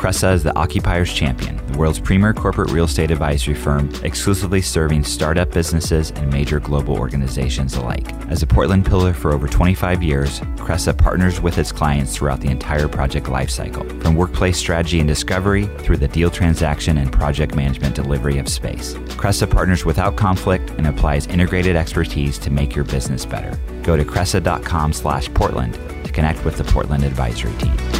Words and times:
Cresa 0.00 0.32
is 0.32 0.42
the 0.42 0.56
Occupier's 0.56 1.12
Champion, 1.12 1.58
the 1.66 1.76
world's 1.76 2.00
premier 2.00 2.32
corporate 2.32 2.70
real 2.70 2.86
estate 2.86 3.10
advisory 3.10 3.54
firm, 3.54 3.92
exclusively 4.02 4.62
serving 4.62 5.04
startup 5.04 5.50
businesses 5.50 6.10
and 6.12 6.32
major 6.32 6.58
global 6.58 6.96
organizations 6.96 7.74
alike. 7.74 8.10
As 8.30 8.42
a 8.42 8.46
Portland 8.46 8.86
pillar 8.86 9.12
for 9.12 9.34
over 9.34 9.46
25 9.46 10.02
years, 10.02 10.40
Cresa 10.56 10.96
partners 10.96 11.42
with 11.42 11.58
its 11.58 11.70
clients 11.70 12.16
throughout 12.16 12.40
the 12.40 12.48
entire 12.48 12.88
project 12.88 13.26
lifecycle, 13.26 14.02
from 14.02 14.14
workplace 14.14 14.56
strategy 14.56 15.00
and 15.00 15.06
discovery 15.06 15.66
through 15.80 15.98
the 15.98 16.08
deal 16.08 16.30
transaction 16.30 16.96
and 16.96 17.12
project 17.12 17.54
management 17.54 17.94
delivery 17.94 18.38
of 18.38 18.48
space. 18.48 18.94
Cresa 19.20 19.50
partners 19.50 19.84
without 19.84 20.16
conflict 20.16 20.70
and 20.78 20.86
applies 20.86 21.26
integrated 21.26 21.76
expertise 21.76 22.38
to 22.38 22.50
make 22.50 22.74
your 22.74 22.86
business 22.86 23.26
better. 23.26 23.54
Go 23.82 23.98
to 23.98 24.04
cresa.com 24.06 24.94
slash 24.94 25.28
Portland 25.34 25.74
to 26.06 26.10
connect 26.10 26.42
with 26.46 26.56
the 26.56 26.64
Portland 26.64 27.04
advisory 27.04 27.52
team. 27.58 27.99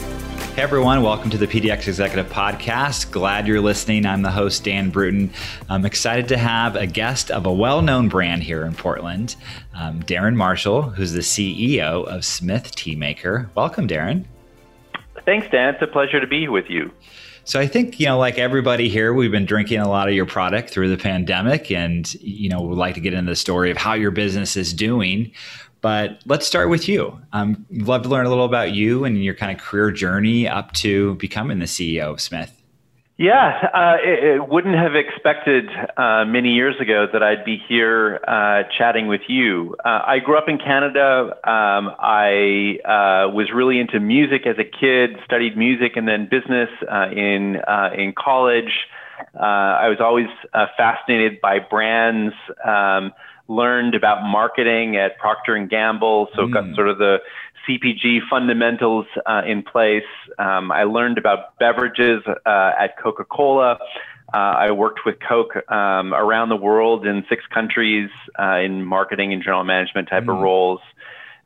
Hey 0.53 0.63
everyone, 0.63 1.01
welcome 1.01 1.29
to 1.29 1.37
the 1.37 1.47
PDX 1.47 1.87
Executive 1.87 2.29
Podcast. 2.29 3.09
Glad 3.09 3.47
you're 3.47 3.61
listening. 3.61 4.05
I'm 4.05 4.21
the 4.21 4.31
host, 4.31 4.65
Dan 4.65 4.89
Bruton. 4.89 5.31
I'm 5.69 5.85
excited 5.85 6.27
to 6.27 6.37
have 6.37 6.75
a 6.75 6.85
guest 6.85 7.31
of 7.31 7.45
a 7.45 7.53
well 7.53 7.81
known 7.81 8.09
brand 8.09 8.43
here 8.43 8.65
in 8.65 8.75
Portland, 8.75 9.37
um, 9.73 10.03
Darren 10.03 10.35
Marshall, 10.35 10.81
who's 10.81 11.13
the 11.13 11.21
CEO 11.21 12.05
of 12.05 12.25
Smith 12.25 12.75
Teamaker. 12.75 13.47
Welcome, 13.55 13.87
Darren. 13.87 14.25
Thanks, 15.23 15.47
Dan. 15.49 15.73
It's 15.73 15.81
a 15.83 15.87
pleasure 15.87 16.19
to 16.19 16.27
be 16.27 16.49
with 16.49 16.69
you. 16.69 16.91
So 17.45 17.57
I 17.57 17.65
think, 17.65 17.97
you 17.99 18.07
know, 18.07 18.19
like 18.19 18.37
everybody 18.37 18.89
here, 18.89 19.13
we've 19.13 19.31
been 19.31 19.45
drinking 19.45 19.79
a 19.79 19.89
lot 19.89 20.09
of 20.09 20.13
your 20.13 20.25
product 20.25 20.69
through 20.69 20.89
the 20.89 21.01
pandemic 21.01 21.71
and, 21.71 22.13
you 22.15 22.49
know, 22.49 22.61
would 22.61 22.77
like 22.77 22.95
to 22.95 23.01
get 23.01 23.13
into 23.13 23.31
the 23.31 23.37
story 23.37 23.71
of 23.71 23.77
how 23.77 23.93
your 23.93 24.11
business 24.11 24.57
is 24.57 24.73
doing. 24.73 25.31
But 25.81 26.21
let's 26.25 26.45
start 26.45 26.69
with 26.69 26.87
you. 26.87 27.19
Um, 27.33 27.65
love 27.71 28.03
to 28.03 28.09
learn 28.09 28.25
a 28.25 28.29
little 28.29 28.45
about 28.45 28.71
you 28.71 29.03
and 29.03 29.21
your 29.23 29.33
kind 29.33 29.57
of 29.57 29.63
career 29.63 29.91
journey 29.91 30.47
up 30.47 30.71
to 30.73 31.15
becoming 31.15 31.59
the 31.59 31.65
CEO 31.65 32.11
of 32.11 32.21
Smith. 32.21 32.61
Yeah, 33.21 33.67
uh, 33.71 34.43
wouldn't 34.47 34.75
have 34.75 34.95
expected 34.95 35.69
uh, 35.95 36.25
many 36.25 36.53
years 36.53 36.75
ago 36.81 37.05
that 37.13 37.21
I'd 37.21 37.45
be 37.45 37.61
here 37.69 38.19
uh, 38.27 38.63
chatting 38.75 39.05
with 39.05 39.21
you. 39.27 39.75
Uh, 39.85 40.01
I 40.07 40.17
grew 40.17 40.39
up 40.39 40.49
in 40.49 40.57
Canada. 40.57 41.37
Um, 41.47 41.91
I 41.99 42.79
uh, 42.83 43.29
was 43.29 43.51
really 43.53 43.79
into 43.79 43.99
music 43.99 44.47
as 44.47 44.55
a 44.57 44.63
kid, 44.63 45.17
studied 45.23 45.55
music 45.55 45.97
and 45.97 46.07
then 46.07 46.29
business 46.31 46.69
uh, 46.91 47.11
in 47.11 47.61
in 47.95 48.13
college. 48.17 48.87
I 49.39 49.87
was 49.87 49.99
always 49.99 50.25
fascinated 50.75 51.41
by 51.41 51.59
brands. 51.59 52.33
Um, 52.65 53.13
learned 53.51 53.95
about 53.95 54.23
marketing 54.23 54.95
at 54.95 55.17
Procter 55.17 55.55
and 55.55 55.69
Gamble, 55.69 56.29
so 56.35 56.43
mm. 56.43 56.53
got 56.53 56.75
sort 56.75 56.89
of 56.89 56.97
the 56.97 57.17
CPG 57.67 58.19
fundamentals 58.29 59.05
uh, 59.25 59.41
in 59.45 59.63
place. 59.63 60.03
Um, 60.39 60.71
I 60.71 60.83
learned 60.83 61.17
about 61.17 61.57
beverages 61.59 62.23
uh, 62.27 62.71
at 62.79 62.97
Coca 62.97 63.25
Cola. 63.25 63.77
Uh, 64.33 64.37
I 64.37 64.71
worked 64.71 65.01
with 65.05 65.17
Coke 65.27 65.69
um, 65.69 66.13
around 66.13 66.49
the 66.49 66.55
world 66.55 67.05
in 67.05 67.25
six 67.27 67.43
countries 67.53 68.09
uh, 68.39 68.57
in 68.57 68.85
marketing 68.85 69.33
and 69.33 69.43
general 69.43 69.63
management 69.63 70.07
type 70.09 70.23
mm. 70.23 70.33
of 70.33 70.41
roles. 70.41 70.79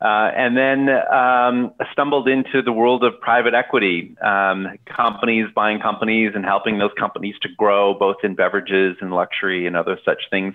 Uh, 0.00 0.30
and 0.36 0.56
then 0.56 0.90
um, 1.10 1.72
stumbled 1.90 2.28
into 2.28 2.60
the 2.60 2.72
world 2.72 3.02
of 3.02 3.18
private 3.20 3.54
equity, 3.54 4.14
um, 4.22 4.68
companies 4.84 5.46
buying 5.54 5.80
companies 5.80 6.32
and 6.34 6.44
helping 6.44 6.78
those 6.78 6.90
companies 6.98 7.34
to 7.40 7.48
grow 7.56 7.94
both 7.94 8.16
in 8.22 8.34
beverages 8.34 8.96
and 9.00 9.10
luxury 9.10 9.66
and 9.66 9.74
other 9.74 9.98
such 10.04 10.24
things. 10.30 10.54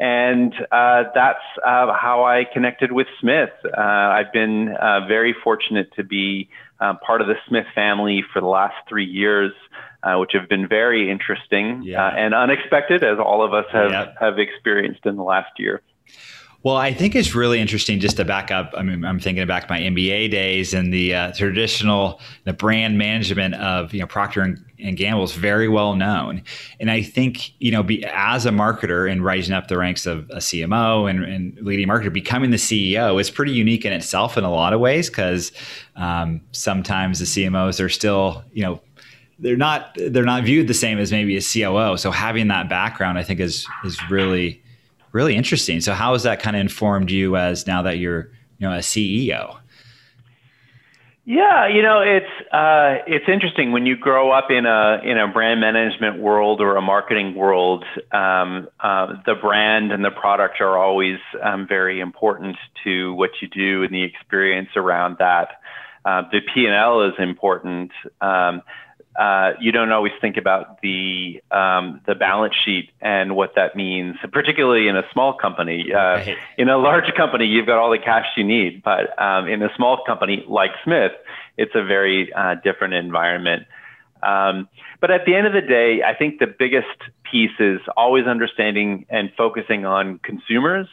And 0.00 0.54
uh, 0.70 1.04
that's 1.14 1.42
uh, 1.64 1.92
how 1.92 2.24
I 2.24 2.44
connected 2.52 2.92
with 2.92 3.08
Smith. 3.20 3.50
Uh, 3.64 3.80
I've 3.80 4.32
been 4.32 4.68
uh, 4.68 5.06
very 5.08 5.34
fortunate 5.42 5.92
to 5.96 6.04
be 6.04 6.48
uh, 6.80 6.94
part 7.04 7.20
of 7.20 7.26
the 7.26 7.34
Smith 7.48 7.66
family 7.74 8.24
for 8.32 8.40
the 8.40 8.46
last 8.46 8.76
three 8.88 9.06
years, 9.06 9.52
uh, 10.02 10.16
which 10.18 10.30
have 10.34 10.48
been 10.48 10.68
very 10.68 11.10
interesting 11.10 11.82
yeah. 11.82 12.08
and 12.08 12.32
unexpected, 12.32 13.02
as 13.02 13.18
all 13.18 13.44
of 13.44 13.52
us 13.52 13.66
have, 13.72 13.90
yeah. 13.90 14.12
have 14.20 14.38
experienced 14.38 15.04
in 15.04 15.16
the 15.16 15.24
last 15.24 15.50
year. 15.58 15.82
Well, 16.64 16.76
I 16.76 16.92
think 16.92 17.14
it's 17.14 17.36
really 17.36 17.60
interesting 17.60 18.00
just 18.00 18.16
to 18.16 18.24
back 18.24 18.50
up. 18.50 18.74
I 18.76 18.82
mean, 18.82 19.04
I'm 19.04 19.20
thinking 19.20 19.46
back 19.46 19.68
to 19.68 19.72
my 19.72 19.78
MBA 19.78 20.28
days 20.32 20.74
and 20.74 20.92
the 20.92 21.14
uh, 21.14 21.32
traditional, 21.32 22.20
the 22.44 22.52
brand 22.52 22.98
management 22.98 23.54
of 23.54 23.94
you 23.94 24.00
know 24.00 24.08
Procter 24.08 24.42
and, 24.42 24.64
and 24.80 24.96
Gamble 24.96 25.22
is 25.22 25.32
very 25.32 25.68
well 25.68 25.94
known, 25.94 26.42
and 26.80 26.90
I 26.90 27.02
think 27.02 27.52
you 27.60 27.70
know, 27.70 27.84
be, 27.84 28.04
as 28.04 28.44
a 28.44 28.50
marketer 28.50 29.10
and 29.10 29.24
rising 29.24 29.54
up 29.54 29.68
the 29.68 29.78
ranks 29.78 30.04
of 30.04 30.28
a 30.30 30.38
CMO 30.38 31.08
and, 31.08 31.22
and 31.22 31.56
leading 31.60 31.86
marketer, 31.86 32.12
becoming 32.12 32.50
the 32.50 32.56
CEO 32.56 33.20
is 33.20 33.30
pretty 33.30 33.52
unique 33.52 33.84
in 33.84 33.92
itself 33.92 34.36
in 34.36 34.42
a 34.42 34.50
lot 34.50 34.72
of 34.72 34.80
ways 34.80 35.08
because 35.08 35.52
um, 35.94 36.40
sometimes 36.50 37.20
the 37.20 37.24
CMOs 37.24 37.82
are 37.82 37.88
still 37.88 38.42
you 38.52 38.64
know 38.64 38.80
they're 39.38 39.56
not 39.56 39.96
they're 40.08 40.24
not 40.24 40.42
viewed 40.42 40.66
the 40.66 40.74
same 40.74 40.98
as 40.98 41.12
maybe 41.12 41.36
a 41.36 41.40
COO. 41.40 41.96
So 41.96 42.10
having 42.10 42.48
that 42.48 42.68
background, 42.68 43.16
I 43.16 43.22
think, 43.22 43.38
is 43.38 43.64
is 43.84 43.96
really 44.10 44.60
really 45.12 45.36
interesting. 45.36 45.80
So 45.80 45.94
how 45.94 46.12
has 46.12 46.22
that 46.24 46.40
kind 46.40 46.56
of 46.56 46.60
informed 46.60 47.10
you 47.10 47.36
as 47.36 47.66
now 47.66 47.82
that 47.82 47.98
you're, 47.98 48.30
you 48.58 48.68
know, 48.68 48.72
a 48.72 48.78
CEO? 48.78 49.58
Yeah, 51.30 51.68
you 51.68 51.82
know, 51.82 52.00
it's 52.00 52.52
uh, 52.54 53.04
it's 53.06 53.26
interesting 53.28 53.70
when 53.70 53.84
you 53.84 53.98
grow 53.98 54.30
up 54.30 54.50
in 54.50 54.64
a 54.64 54.98
in 55.04 55.18
a 55.18 55.28
brand 55.28 55.60
management 55.60 56.18
world 56.18 56.62
or 56.62 56.76
a 56.76 56.80
marketing 56.80 57.34
world. 57.34 57.84
Um, 58.12 58.66
uh, 58.80 59.12
the 59.26 59.34
brand 59.34 59.92
and 59.92 60.02
the 60.02 60.10
product 60.10 60.62
are 60.62 60.78
always 60.78 61.18
um, 61.42 61.68
very 61.68 62.00
important 62.00 62.56
to 62.84 63.12
what 63.12 63.28
you 63.42 63.48
do 63.48 63.82
and 63.82 63.92
the 63.92 64.04
experience 64.04 64.70
around 64.74 65.16
that. 65.18 65.60
Uh, 66.02 66.22
the 66.32 66.40
P 66.40 66.64
and 66.64 66.74
L 66.74 67.02
is 67.02 67.12
important. 67.18 67.90
Um, 68.22 68.62
uh, 69.18 69.54
you 69.60 69.72
don't 69.72 69.90
always 69.90 70.12
think 70.20 70.36
about 70.36 70.80
the 70.80 71.42
um, 71.50 72.00
the 72.06 72.14
balance 72.14 72.54
sheet 72.64 72.90
and 73.00 73.34
what 73.34 73.56
that 73.56 73.74
means, 73.74 74.14
particularly 74.32 74.86
in 74.86 74.96
a 74.96 75.02
small 75.12 75.34
company. 75.34 75.92
Uh, 75.92 75.98
right. 75.98 76.36
In 76.56 76.68
a 76.68 76.78
large 76.78 77.12
company, 77.16 77.46
you've 77.46 77.66
got 77.66 77.78
all 77.78 77.90
the 77.90 77.98
cash 77.98 78.26
you 78.36 78.44
need, 78.44 78.80
but 78.82 79.20
um, 79.20 79.48
in 79.48 79.60
a 79.60 79.70
small 79.76 80.04
company 80.06 80.44
like 80.46 80.70
Smith, 80.84 81.10
it's 81.56 81.72
a 81.74 81.82
very 81.82 82.32
uh, 82.32 82.54
different 82.62 82.94
environment. 82.94 83.64
Um, 84.22 84.68
but 85.00 85.10
at 85.10 85.26
the 85.26 85.34
end 85.34 85.48
of 85.48 85.52
the 85.52 85.62
day, 85.62 86.02
I 86.06 86.14
think 86.14 86.38
the 86.38 86.46
biggest 86.46 86.86
piece 87.28 87.58
is 87.58 87.80
always 87.96 88.26
understanding 88.26 89.04
and 89.10 89.32
focusing 89.36 89.84
on 89.84 90.20
consumers 90.22 90.86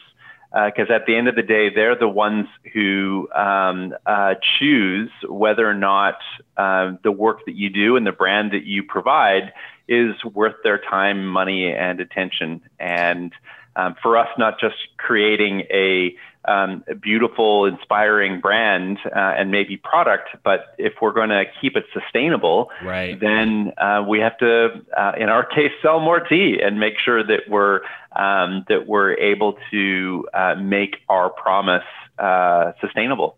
because 0.64 0.88
uh, 0.88 0.94
at 0.94 1.06
the 1.06 1.14
end 1.14 1.28
of 1.28 1.34
the 1.34 1.42
day, 1.42 1.68
they're 1.68 1.98
the 1.98 2.08
ones 2.08 2.46
who 2.72 3.28
um, 3.34 3.94
uh, 4.06 4.34
choose 4.58 5.10
whether 5.28 5.68
or 5.68 5.74
not 5.74 6.18
uh, 6.56 6.92
the 7.02 7.12
work 7.12 7.44
that 7.44 7.54
you 7.54 7.68
do 7.68 7.96
and 7.96 8.06
the 8.06 8.12
brand 8.12 8.52
that 8.52 8.64
you 8.64 8.82
provide 8.82 9.52
is 9.86 10.14
worth 10.24 10.54
their 10.64 10.78
time, 10.78 11.26
money, 11.26 11.70
and 11.70 12.00
attention. 12.00 12.62
And 12.78 13.32
um, 13.76 13.96
for 14.02 14.16
us, 14.16 14.28
not 14.38 14.58
just 14.58 14.76
creating 14.96 15.64
a, 15.70 16.16
um, 16.46 16.84
a 16.88 16.94
beautiful, 16.94 17.66
inspiring 17.66 18.40
brand 18.40 18.98
uh, 19.06 19.18
and 19.18 19.50
maybe 19.50 19.76
product, 19.76 20.28
but 20.44 20.74
if 20.78 20.94
we're 21.02 21.12
going 21.12 21.30
to 21.30 21.44
keep 21.60 21.76
it 21.76 21.84
sustainable, 21.92 22.70
right. 22.84 23.18
then 23.20 23.72
uh, 23.78 24.04
we 24.08 24.20
have 24.20 24.38
to, 24.38 24.68
uh, 24.96 25.12
in 25.18 25.28
our 25.28 25.44
case, 25.54 25.72
sell 25.82 26.00
more 26.00 26.20
tea 26.20 26.58
and 26.62 26.78
make 26.78 26.94
sure 27.04 27.24
that 27.24 27.48
we're 27.48 27.80
um, 28.14 28.64
that 28.68 28.86
we're 28.86 29.14
able 29.14 29.58
to 29.70 30.26
uh, 30.32 30.54
make 30.54 30.96
our 31.08 31.28
promise 31.28 31.84
uh, 32.18 32.72
sustainable. 32.80 33.36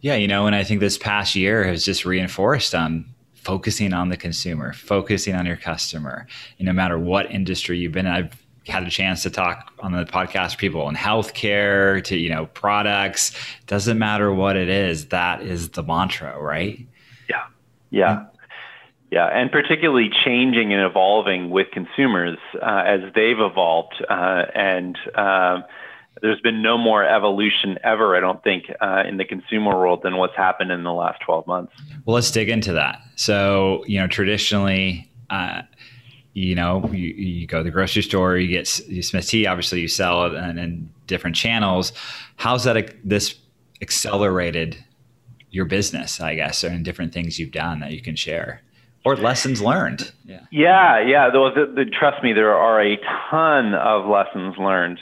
Yeah, 0.00 0.14
you 0.14 0.28
know, 0.28 0.46
and 0.46 0.54
I 0.54 0.62
think 0.62 0.78
this 0.78 0.96
past 0.96 1.34
year 1.34 1.64
has 1.64 1.84
just 1.84 2.04
reinforced 2.04 2.74
on 2.74 3.06
focusing 3.34 3.92
on 3.92 4.10
the 4.10 4.16
consumer, 4.16 4.72
focusing 4.72 5.34
on 5.34 5.46
your 5.46 5.56
customer. 5.56 6.26
No 6.60 6.72
matter 6.72 6.98
what 6.98 7.30
industry 7.30 7.78
you've 7.78 7.92
been 7.92 8.06
in, 8.06 8.12
I've 8.12 8.46
had 8.68 8.84
a 8.84 8.90
chance 8.90 9.22
to 9.24 9.30
talk 9.30 9.72
on 9.80 9.92
the 9.92 10.04
podcast 10.04 10.58
people 10.58 10.88
in 10.88 10.94
healthcare 10.94 12.02
to 12.04 12.16
you 12.16 12.28
know 12.28 12.46
products. 12.46 13.32
Doesn't 13.66 13.98
matter 13.98 14.32
what 14.32 14.56
it 14.56 14.68
is 14.68 15.06
that 15.06 15.42
is 15.42 15.70
the 15.70 15.82
mantra 15.82 16.38
right? 16.38 16.86
Yeah. 17.28 17.46
Yeah. 17.90 18.26
Yeah, 19.10 19.24
and 19.24 19.50
particularly 19.50 20.10
changing 20.10 20.74
and 20.74 20.82
evolving 20.82 21.48
with 21.48 21.68
consumers 21.70 22.36
uh, 22.60 22.82
as 22.86 23.00
they've 23.14 23.40
evolved 23.40 24.04
uh, 24.06 24.42
and 24.54 24.98
uh, 25.14 25.62
there's 26.22 26.40
been 26.40 26.62
no 26.62 26.76
more 26.78 27.04
evolution 27.04 27.78
ever, 27.82 28.16
I 28.16 28.20
don't 28.20 28.42
think, 28.42 28.64
uh, 28.80 29.04
in 29.06 29.16
the 29.16 29.24
consumer 29.24 29.70
world 29.78 30.02
than 30.02 30.16
what's 30.16 30.36
happened 30.36 30.70
in 30.70 30.82
the 30.82 30.92
last 30.92 31.20
12 31.24 31.46
months. 31.46 31.72
Well, 32.04 32.14
let's 32.14 32.30
dig 32.30 32.48
into 32.48 32.72
that. 32.74 33.00
So, 33.16 33.84
you 33.86 34.00
know, 34.00 34.06
traditionally, 34.06 35.10
uh, 35.30 35.62
you 36.34 36.54
know, 36.54 36.88
you, 36.92 37.08
you, 37.08 37.46
go 37.46 37.58
to 37.58 37.64
the 37.64 37.70
grocery 37.70 38.02
store, 38.02 38.36
you 38.36 38.48
get 38.48 38.78
you 38.88 39.02
Smith 39.02 39.28
tea, 39.28 39.46
obviously 39.46 39.80
you 39.80 39.88
sell 39.88 40.26
it 40.26 40.34
in, 40.34 40.58
in 40.58 40.90
different 41.06 41.36
channels. 41.36 41.92
How's 42.36 42.64
that 42.64 42.94
this 43.04 43.34
accelerated 43.80 44.84
your 45.50 45.64
business, 45.64 46.20
I 46.20 46.34
guess, 46.34 46.62
or 46.62 46.68
in 46.68 46.82
different 46.82 47.12
things 47.12 47.38
you've 47.38 47.52
done 47.52 47.80
that 47.80 47.92
you 47.92 48.02
can 48.02 48.16
share? 48.16 48.62
or 49.04 49.16
lessons 49.16 49.62
learned. 49.62 50.12
Yeah, 50.24 50.40
yeah, 50.50 51.00
yeah. 51.00 51.30
The, 51.30 51.50
the, 51.54 51.84
the, 51.84 51.90
trust 51.90 52.22
me, 52.22 52.32
there 52.32 52.54
are 52.54 52.82
a 52.82 52.98
ton 53.30 53.74
of 53.74 54.06
lessons 54.06 54.56
learned. 54.58 55.00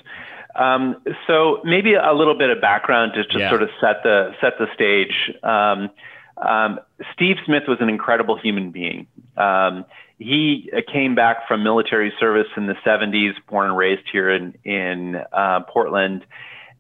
Um, 0.55 1.03
so 1.27 1.61
maybe 1.65 1.95
a 1.95 2.13
little 2.13 2.37
bit 2.39 2.51
of 2.51 2.61
background 2.61 3.13
just 3.15 3.33
to 3.33 3.39
yeah. 3.39 3.51
sort 3.51 3.63
of 3.63 3.69
set 3.81 4.03
the 4.03 4.33
set 4.41 4.55
the 4.59 4.67
stage. 4.75 5.33
Um, 5.43 5.91
um, 6.37 6.81
Steve 7.13 7.37
Smith 7.45 7.65
was 7.67 7.79
an 7.81 7.89
incredible 7.89 8.37
human 8.39 8.71
being. 8.71 9.07
Um, 9.37 9.85
he 10.19 10.71
came 10.93 11.15
back 11.15 11.47
from 11.47 11.63
military 11.63 12.13
service 12.19 12.47
in 12.57 12.67
the 12.67 12.75
70s, 12.87 13.35
born 13.49 13.69
and 13.69 13.77
raised 13.77 14.09
here 14.11 14.31
in 14.31 14.55
in 14.65 15.17
uh, 15.33 15.61
Portland, 15.69 16.25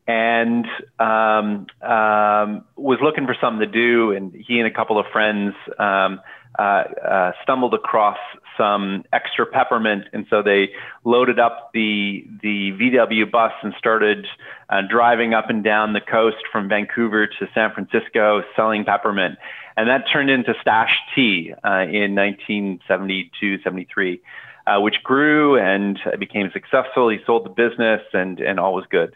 and 0.06 0.66
um, 0.98 1.66
um, 1.82 2.64
was 2.76 2.98
looking 3.02 3.26
for 3.26 3.36
something 3.40 3.60
to 3.60 3.66
do. 3.66 4.12
And 4.12 4.32
he 4.32 4.58
and 4.58 4.66
a 4.66 4.70
couple 4.70 4.98
of 4.98 5.06
friends 5.12 5.54
um, 5.78 6.20
uh, 6.58 6.62
uh, 6.62 7.32
stumbled 7.42 7.74
across 7.74 8.18
some 8.56 9.04
extra 9.12 9.44
peppermint, 9.44 10.04
and 10.12 10.26
so 10.30 10.42
they 10.42 10.70
loaded 11.04 11.38
up 11.38 11.70
the 11.74 12.24
the 12.42 12.72
VW 12.72 13.30
bus 13.30 13.52
and 13.62 13.74
started 13.78 14.26
uh, 14.70 14.80
driving 14.88 15.34
up 15.34 15.50
and 15.50 15.62
down 15.62 15.92
the 15.92 16.00
coast 16.00 16.38
from 16.50 16.68
Vancouver 16.68 17.26
to 17.26 17.46
San 17.54 17.72
Francisco, 17.72 18.42
selling 18.54 18.84
peppermint, 18.84 19.38
and 19.76 19.88
that 19.88 20.04
turned 20.10 20.30
into 20.30 20.54
Stash 20.60 20.92
Tea 21.14 21.52
uh, 21.64 21.82
in 21.82 22.14
1972, 22.14 23.62
73. 23.62 24.20
Uh, 24.68 24.80
which 24.80 24.96
grew 25.04 25.56
and 25.56 25.96
became 26.18 26.50
successful. 26.52 27.08
He 27.08 27.18
sold 27.24 27.44
the 27.44 27.50
business, 27.50 28.00
and 28.12 28.40
and 28.40 28.58
all 28.58 28.74
was 28.74 28.84
good. 28.90 29.14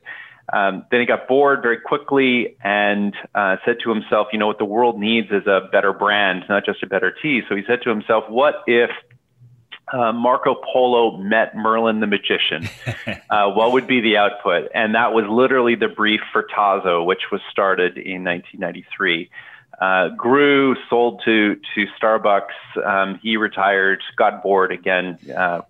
Um, 0.52 0.84
then 0.90 1.00
he 1.00 1.06
got 1.06 1.28
bored 1.28 1.62
very 1.62 1.78
quickly 1.78 2.56
and 2.62 3.14
uh, 3.34 3.56
said 3.64 3.76
to 3.84 3.90
himself, 3.90 4.28
you 4.32 4.38
know, 4.38 4.48
what 4.48 4.58
the 4.58 4.64
world 4.64 4.98
needs 4.98 5.28
is 5.30 5.46
a 5.46 5.68
better 5.70 5.92
brand, 5.92 6.44
not 6.48 6.64
just 6.64 6.82
a 6.82 6.86
better 6.86 7.14
tea. 7.22 7.42
So 7.48 7.54
he 7.54 7.62
said 7.66 7.82
to 7.82 7.90
himself, 7.90 8.24
what 8.28 8.64
if 8.66 8.90
uh, 9.92 10.12
Marco 10.12 10.56
Polo 10.72 11.16
met 11.18 11.56
Merlin 11.56 12.00
the 12.00 12.06
magician? 12.06 12.68
Uh, 13.30 13.48
what 13.52 13.70
would 13.72 13.86
be 13.86 14.00
the 14.00 14.16
output? 14.16 14.68
And 14.74 14.96
that 14.96 15.12
was 15.12 15.24
literally 15.28 15.76
the 15.76 15.86
brief 15.86 16.20
for 16.32 16.44
Tazo, 16.52 17.04
which 17.04 17.30
was 17.30 17.40
started 17.48 17.96
in 17.96 18.24
1993. 18.24 19.30
Uh, 19.80 20.08
grew, 20.08 20.74
sold 20.88 21.22
to 21.24 21.56
to 21.74 21.86
Starbucks. 22.00 22.84
Um, 22.84 23.20
he 23.22 23.36
retired, 23.36 24.02
got 24.16 24.42
bored 24.42 24.72
again, 24.72 25.16
uh, 25.34 25.62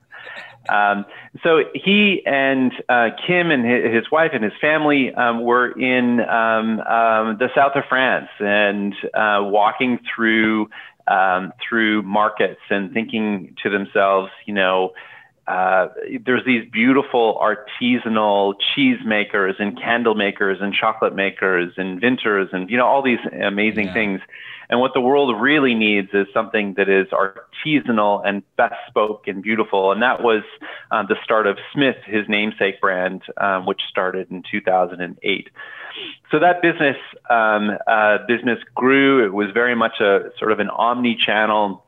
um, 0.71 1.05
so 1.43 1.65
he 1.75 2.23
and 2.25 2.73
uh, 2.89 3.09
Kim 3.27 3.51
and 3.51 3.65
his 3.65 4.11
wife 4.11 4.31
and 4.33 4.45
his 4.45 4.53
family 4.61 5.13
um, 5.15 5.43
were 5.43 5.71
in 5.73 6.21
um, 6.21 6.81
um, 6.81 7.39
the 7.39 7.49
south 7.55 7.73
of 7.75 7.85
France 7.89 8.29
and 8.39 8.95
uh, 9.15 9.41
walking 9.43 9.99
through 10.15 10.69
um, 11.09 11.53
through 11.69 12.03
markets 12.03 12.61
and 12.71 12.93
thinking 12.93 13.57
to 13.63 13.71
themselves, 13.71 14.31
you 14.47 14.55
know, 14.55 14.93
uh, 15.49 15.89
there's 16.25 16.45
these 16.45 16.65
beautiful 16.71 17.37
artisanal 17.43 18.55
cheese 18.73 18.99
makers 19.05 19.57
and 19.59 19.77
candle 19.77 20.15
makers 20.15 20.59
and 20.61 20.73
chocolate 20.73 21.15
makers 21.15 21.73
and 21.77 22.01
vintners 22.01 22.49
and 22.53 22.71
you 22.71 22.77
know 22.77 22.87
all 22.87 23.03
these 23.03 23.19
amazing 23.43 23.87
yeah. 23.87 23.93
things 23.93 24.21
and 24.71 24.79
what 24.79 24.95
the 24.95 25.01
world 25.01 25.39
really 25.41 25.75
needs 25.75 26.09
is 26.15 26.29
something 26.33 26.75
that 26.77 26.89
is 26.89 27.09
artisanal 27.09 28.25
and 28.25 28.43
bespoke 28.57 29.27
and 29.27 29.43
beautiful. 29.43 29.91
And 29.91 30.01
that 30.01 30.23
was 30.23 30.45
uh, 30.93 31.03
the 31.03 31.17
start 31.25 31.49
of 31.49 31.59
Smith, 31.75 31.97
his 32.07 32.29
namesake 32.29 32.81
brand, 32.81 33.23
um, 33.37 33.67
which 33.67 33.81
started 33.91 34.31
in 34.31 34.45
2008. 34.49 35.51
So 36.31 36.39
that 36.39 36.63
business 36.63 36.97
um, 37.29 37.77
uh, 37.87 38.19
business 38.29 38.61
grew. 38.77 39.27
It 39.27 39.33
was 39.33 39.49
very 39.53 39.75
much 39.75 40.01
a 40.01 40.31
sort 40.39 40.53
of 40.53 40.61
an 40.61 40.71
omni-channel 40.71 41.85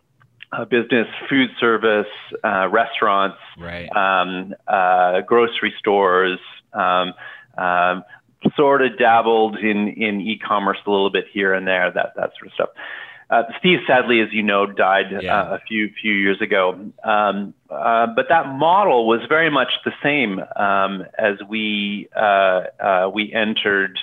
uh, 0.53 0.65
business, 0.65 1.07
food 1.31 1.51
service, 1.61 2.07
uh, 2.45 2.69
restaurants, 2.69 3.39
right. 3.59 3.89
um, 3.97 4.55
uh, 4.67 5.21
grocery 5.21 5.73
stores, 5.79 6.41
um, 6.73 7.15
um, 7.57 8.03
sort 8.57 8.83
of 8.83 8.99
dabbled 8.99 9.57
in 9.57 9.89
in 9.89 10.21
e-commerce 10.21 10.79
a 10.87 10.91
little 10.91 11.11
bit 11.11 11.27
here 11.33 11.55
and 11.55 11.67
there, 11.67 11.91
that 11.91 12.15
that 12.17 12.33
sort 12.39 12.47
of 12.47 12.53
stuff. 12.55 12.69
Uh, 13.31 13.45
Steve, 13.59 13.79
sadly, 13.87 14.21
as 14.21 14.29
you 14.31 14.43
know, 14.43 14.67
died 14.67 15.07
yeah. 15.23 15.41
uh, 15.41 15.55
a 15.55 15.59
few 15.61 15.91
few 16.01 16.13
years 16.13 16.41
ago. 16.43 16.79
Um, 17.03 17.55
uh, 17.71 18.07
but 18.15 18.27
that 18.29 18.47
model 18.47 19.07
was 19.07 19.21
very 19.27 19.49
much 19.51 19.73
the 19.87 19.93
same 20.03 20.39
um, 20.57 21.07
as 21.19 21.37
we 21.49 22.09
uh, 22.15 22.65
uh, 22.79 23.11
we 23.13 23.33
entered 23.33 23.99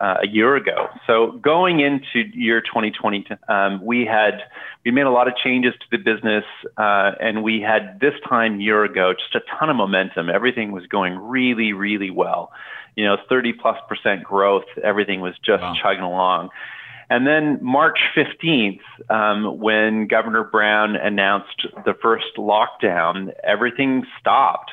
uh, 0.00 0.16
a 0.22 0.26
year 0.26 0.56
ago. 0.56 0.88
So 1.06 1.32
going 1.42 1.80
into 1.80 2.28
year 2.32 2.60
2020, 2.60 3.26
um, 3.48 3.84
we 3.84 4.06
had 4.06 4.42
we 4.84 4.90
made 4.90 5.06
a 5.06 5.10
lot 5.10 5.28
of 5.28 5.34
changes 5.36 5.74
to 5.74 5.86
the 5.90 5.98
business, 5.98 6.44
and 6.76 7.42
we 7.42 7.60
had 7.60 8.00
this 8.00 8.14
time 8.28 8.60
year 8.60 8.84
ago 8.84 9.12
just 9.12 9.34
a 9.34 9.58
ton 9.58 9.70
of 9.70 9.76
momentum. 9.76 10.30
Everything 10.30 10.72
was 10.72 10.86
going 10.86 11.16
really, 11.18 11.72
really 11.72 12.10
well 12.10 12.50
you 12.96 13.04
know, 13.04 13.16
30 13.28 13.54
plus 13.54 13.78
percent 13.88 14.24
growth. 14.24 14.64
Everything 14.82 15.20
was 15.20 15.34
just 15.44 15.62
wow. 15.62 15.74
chugging 15.80 16.02
along. 16.02 16.50
And 17.08 17.26
then 17.26 17.58
March 17.60 17.98
15th, 18.16 18.80
um, 19.08 19.58
when 19.58 20.06
Governor 20.06 20.44
Brown 20.44 20.94
announced 20.94 21.66
the 21.84 21.94
first 22.00 22.36
lockdown, 22.38 23.32
everything 23.42 24.04
stopped. 24.20 24.70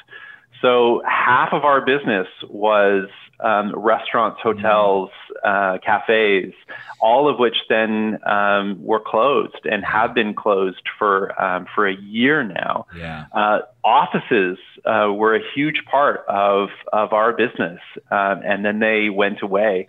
So 0.62 1.02
half 1.08 1.50
of 1.52 1.64
our 1.64 1.84
business 1.84 2.28
was 2.48 3.10
um, 3.40 3.74
restaurants, 3.76 4.40
hotels, 4.42 5.10
uh, 5.44 5.78
cafes, 5.86 6.54
all 7.00 7.30
of 7.30 7.38
which 7.40 7.58
then 7.70 8.20
um, 8.26 8.84
were 8.84 9.00
closed 9.00 9.66
and 9.66 9.84
have 9.86 10.14
been 10.14 10.34
closed 10.34 10.82
for 10.98 11.40
um, 11.42 11.68
for 11.74 11.88
a 11.88 11.96
year 11.96 12.44
now. 12.44 12.88
Yeah. 12.96 13.26
Uh, 13.32 13.60
offices 13.84 14.58
uh, 14.86 15.12
were 15.14 15.36
a 15.36 15.42
huge 15.54 15.84
part 15.86 16.26
of 16.28 16.70
of 16.92 17.14
our 17.14 17.34
business, 17.34 17.80
um, 18.10 18.42
and 18.44 18.66
then 18.66 18.80
they 18.80 19.10
went 19.10 19.42
away. 19.42 19.88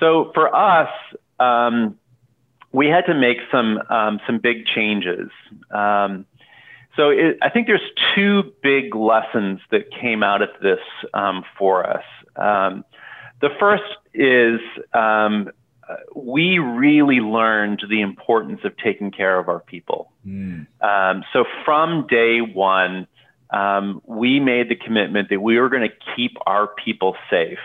So 0.00 0.30
for 0.34 0.54
us, 0.54 0.90
um, 1.38 1.98
we 2.72 2.88
had 2.88 3.06
to 3.06 3.14
make 3.14 3.38
some 3.50 3.80
um, 3.88 4.20
some 4.26 4.38
big 4.38 4.66
changes. 4.66 5.30
Um, 6.98 7.04
so 7.04 7.10
it, 7.10 7.38
I 7.42 7.50
think 7.50 7.66
there's 7.66 7.80
two 8.14 8.52
big 8.62 8.94
lessons 8.94 9.60
that 9.70 9.90
came 9.90 10.22
out 10.22 10.42
of 10.42 10.50
this 10.62 10.80
um, 11.14 11.44
for 11.58 11.88
us. 11.88 12.04
Um, 12.36 12.84
the 13.40 13.50
first 13.58 13.84
is 14.14 14.60
um, 14.92 15.50
we 16.14 16.58
really 16.58 17.20
learned 17.20 17.82
the 17.88 18.00
importance 18.00 18.60
of 18.64 18.76
taking 18.76 19.10
care 19.10 19.38
of 19.38 19.48
our 19.48 19.60
people. 19.60 20.12
Mm. 20.26 20.66
so 21.32 21.44
from 21.64 22.06
day 22.08 22.40
one, 22.40 23.06
um, 23.50 24.02
we 24.04 24.40
made 24.40 24.68
the 24.68 24.76
commitment 24.76 25.30
that 25.30 25.40
we 25.40 25.58
were 25.58 25.68
going 25.68 25.88
to 25.88 26.14
keep 26.16 26.36
our 26.46 26.66
people 26.66 27.16
safe 27.30 27.58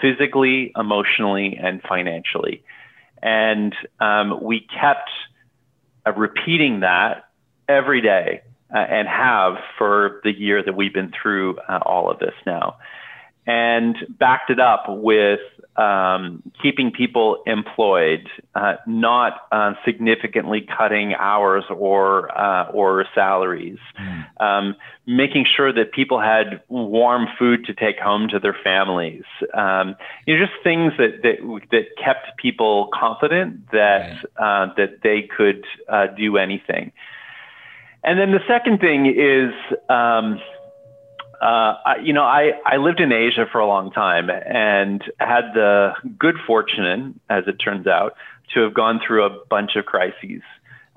physically, 0.00 0.72
emotionally, 0.76 1.56
and 1.56 1.80
financially. 1.82 2.62
And 3.22 3.74
um, 4.00 4.42
we 4.42 4.60
kept 4.60 5.08
uh, 6.04 6.12
repeating 6.12 6.80
that 6.80 7.28
every 7.68 8.02
day 8.02 8.42
uh, 8.74 8.78
and 8.78 9.08
have 9.08 9.54
for 9.78 10.20
the 10.24 10.32
year 10.32 10.62
that 10.62 10.74
we've 10.74 10.94
been 10.94 11.12
through 11.22 11.58
uh, 11.68 11.78
all 11.84 12.10
of 12.10 12.18
this 12.18 12.34
now. 12.46 12.76
And 13.44 13.96
backed 14.18 14.50
it 14.50 14.60
up 14.60 14.84
with 14.88 15.40
um, 15.76 16.42
keeping 16.60 16.90
people 16.90 17.42
employed, 17.46 18.28
uh, 18.54 18.74
not 18.86 19.46
uh, 19.50 19.72
significantly 19.84 20.60
cutting 20.76 21.14
hours 21.14 21.64
or 21.70 22.30
uh, 22.38 22.70
or 22.72 23.06
salaries, 23.14 23.78
mm. 23.98 24.40
um, 24.40 24.76
making 25.06 25.46
sure 25.46 25.72
that 25.72 25.92
people 25.92 26.20
had 26.20 26.62
warm 26.68 27.26
food 27.38 27.64
to 27.66 27.74
take 27.74 27.98
home 27.98 28.28
to 28.28 28.38
their 28.38 28.56
families. 28.62 29.24
Um, 29.54 29.96
you 30.26 30.38
know, 30.38 30.46
just 30.46 30.62
things 30.62 30.92
that 30.98 31.22
that 31.22 31.60
that 31.70 31.86
kept 32.02 32.36
people 32.36 32.90
confident 32.92 33.70
that 33.72 34.24
right. 34.38 34.66
Uh, 34.68 34.74
that 34.76 35.02
they 35.02 35.22
could 35.22 35.64
uh, 35.88 36.08
do 36.08 36.36
anything. 36.36 36.92
And 38.04 38.18
then 38.18 38.32
the 38.32 38.40
second 38.48 38.80
thing 38.80 39.06
is, 39.06 39.52
um, 39.88 40.40
uh, 41.40 41.74
I, 41.84 41.96
you 42.02 42.12
know, 42.12 42.22
I, 42.22 42.52
I 42.64 42.76
lived 42.76 43.00
in 43.00 43.12
Asia 43.12 43.46
for 43.50 43.60
a 43.60 43.66
long 43.66 43.90
time 43.90 44.30
and 44.30 45.02
had 45.18 45.52
the 45.54 45.92
good 46.18 46.36
fortune, 46.46 47.18
as 47.28 47.44
it 47.46 47.54
turns 47.54 47.86
out, 47.86 48.14
to 48.54 48.60
have 48.60 48.74
gone 48.74 49.00
through 49.04 49.24
a 49.24 49.44
bunch 49.48 49.76
of 49.76 49.84
crises. 49.84 50.42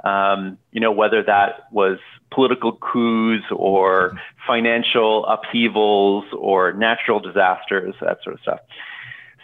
Um, 0.03 0.57
you 0.71 0.79
know, 0.79 0.91
whether 0.91 1.24
that 1.24 1.71
was 1.71 1.97
political 2.31 2.74
coups 2.74 3.45
or 3.51 4.19
financial 4.45 5.25
upheavals 5.25 6.25
or 6.38 6.74
natural 6.74 7.19
disasters, 7.19 7.95
that 8.01 8.19
sort 8.24 8.35
of 8.35 8.41
stuff. 8.41 8.59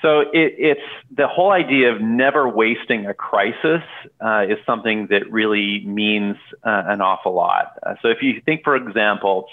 So 0.02 0.22
it, 0.22 0.56
it's 0.58 0.82
the 1.16 1.28
whole 1.28 1.52
idea 1.52 1.94
of 1.94 2.02
never 2.02 2.48
wasting 2.48 3.06
a 3.06 3.14
crisis 3.14 3.84
uh, 4.20 4.46
is 4.50 4.58
something 4.66 5.08
that 5.08 5.32
really 5.32 5.86
means 5.86 6.38
uh, 6.64 6.84
an 6.88 7.02
awful 7.02 7.34
lot. 7.34 7.78
Uh, 7.84 7.96
so 8.02 8.08
if 8.08 8.22
you 8.22 8.42
think, 8.44 8.64
for 8.64 8.76
example, 8.76 9.48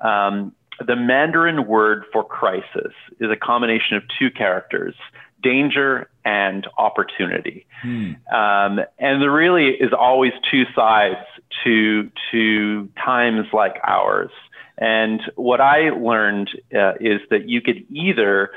um, 0.00 0.52
the 0.84 0.96
Mandarin 0.96 1.66
word 1.66 2.04
for 2.12 2.24
crisis 2.24 2.92
is 3.20 3.30
a 3.30 3.36
combination 3.36 3.96
of 3.96 4.02
two 4.18 4.30
characters, 4.30 4.94
danger 5.42 6.08
and 6.24 6.66
opportunity. 6.76 7.66
Hmm. 7.82 8.12
Um, 8.34 8.80
and 8.98 9.22
there 9.22 9.32
really 9.32 9.68
is 9.68 9.92
always 9.92 10.32
two 10.50 10.64
sides 10.74 11.24
to, 11.64 12.10
to 12.32 12.88
times 13.02 13.46
like 13.52 13.76
ours. 13.84 14.30
And 14.76 15.20
what 15.36 15.60
I 15.60 15.90
learned 15.90 16.50
uh, 16.74 16.94
is 17.00 17.20
that 17.30 17.48
you 17.48 17.60
could 17.60 17.86
either 17.90 18.50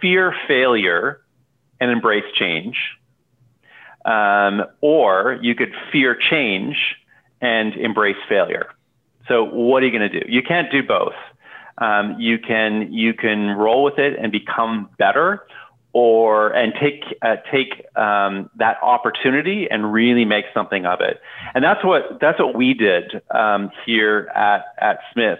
fear 0.00 0.34
failure 0.46 1.20
and 1.80 1.90
embrace 1.90 2.24
change, 2.34 2.76
um, 4.04 4.64
or 4.80 5.38
you 5.42 5.54
could 5.54 5.72
fear 5.92 6.14
change 6.14 6.76
and 7.40 7.74
embrace 7.74 8.16
failure. 8.28 8.68
So 9.28 9.44
what 9.44 9.82
are 9.82 9.86
you 9.86 9.96
going 9.96 10.10
to 10.10 10.20
do? 10.20 10.26
You 10.30 10.42
can't 10.42 10.70
do 10.72 10.82
both. 10.82 11.14
Um, 11.76 12.16
you 12.18 12.38
can 12.38 12.92
you 12.92 13.14
can 13.14 13.50
roll 13.50 13.84
with 13.84 13.98
it 13.98 14.18
and 14.18 14.32
become 14.32 14.88
better, 14.98 15.46
or 15.92 16.48
and 16.50 16.72
take 16.80 17.04
uh, 17.22 17.36
take 17.52 17.84
um, 17.96 18.50
that 18.56 18.78
opportunity 18.82 19.68
and 19.70 19.92
really 19.92 20.24
make 20.24 20.46
something 20.52 20.86
of 20.86 21.00
it. 21.00 21.20
And 21.54 21.62
that's 21.62 21.84
what 21.84 22.18
that's 22.20 22.40
what 22.40 22.56
we 22.56 22.74
did 22.74 23.22
um, 23.30 23.70
here 23.86 24.30
at 24.34 24.64
at 24.78 24.98
Smith. 25.12 25.38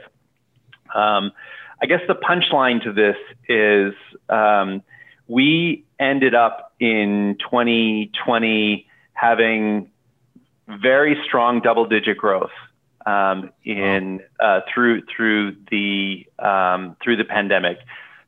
I 1.80 1.86
guess 1.86 2.00
the 2.08 2.14
punchline 2.14 2.82
to 2.84 2.92
this 2.92 3.16
is 3.48 3.94
um, 4.28 4.82
we 5.28 5.84
ended 6.00 6.34
up 6.34 6.72
in 6.80 7.36
2020 7.40 8.86
having 9.12 9.90
very 10.66 11.16
strong 11.24 11.60
double 11.60 11.86
digit 11.86 12.18
growth 12.18 12.50
um, 13.06 13.50
in 13.64 14.20
uh, 14.40 14.60
through 14.72 15.02
through 15.14 15.56
the 15.70 16.26
um, 16.38 16.96
through 17.02 17.16
the 17.16 17.24
pandemic. 17.24 17.78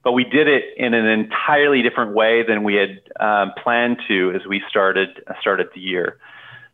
But 0.02 0.12
we 0.12 0.24
did 0.24 0.48
it 0.48 0.64
in 0.78 0.94
an 0.94 1.06
entirely 1.06 1.82
different 1.82 2.14
way 2.14 2.42
than 2.42 2.62
we 2.62 2.74
had 2.74 3.00
um, 3.20 3.52
planned 3.62 3.98
to 4.08 4.32
as 4.34 4.46
we 4.46 4.62
started 4.68 5.08
started 5.40 5.68
the 5.74 5.80
year. 5.80 6.18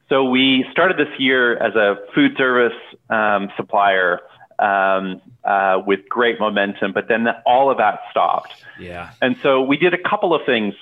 So 0.09 0.25
we 0.25 0.65
started 0.71 0.99
this 0.99 1.19
year 1.19 1.57
as 1.57 1.75
a 1.75 1.97
food 2.15 2.37
service 2.37 2.79
um, 3.11 3.51
supplier 3.57 4.21
um, 4.59 5.21
uh, 5.45 5.83
with 5.87 6.09
great 6.09 6.41
momentum, 6.41 6.93
but 6.93 7.09
then 7.09 7.27
all 7.45 7.71
of 7.71 7.79
that 7.79 8.01
stopped. 8.11 8.53
Yeah. 8.79 9.11
And 9.21 9.37
so 9.43 9.63
we 9.63 9.77
did 9.77 9.95
a 9.95 9.99
couple 9.99 10.35
of 10.35 10.43
things. 10.45 10.75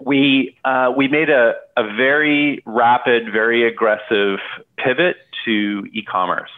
We 0.00 0.56
uh, 0.64 0.92
we 0.96 1.08
made 1.08 1.30
a, 1.30 1.54
a 1.76 1.84
very 1.94 2.62
rapid, 2.66 3.32
very 3.32 3.66
aggressive 3.66 4.38
pivot 4.76 5.16
to 5.44 5.86
e-commerce. 5.92 6.50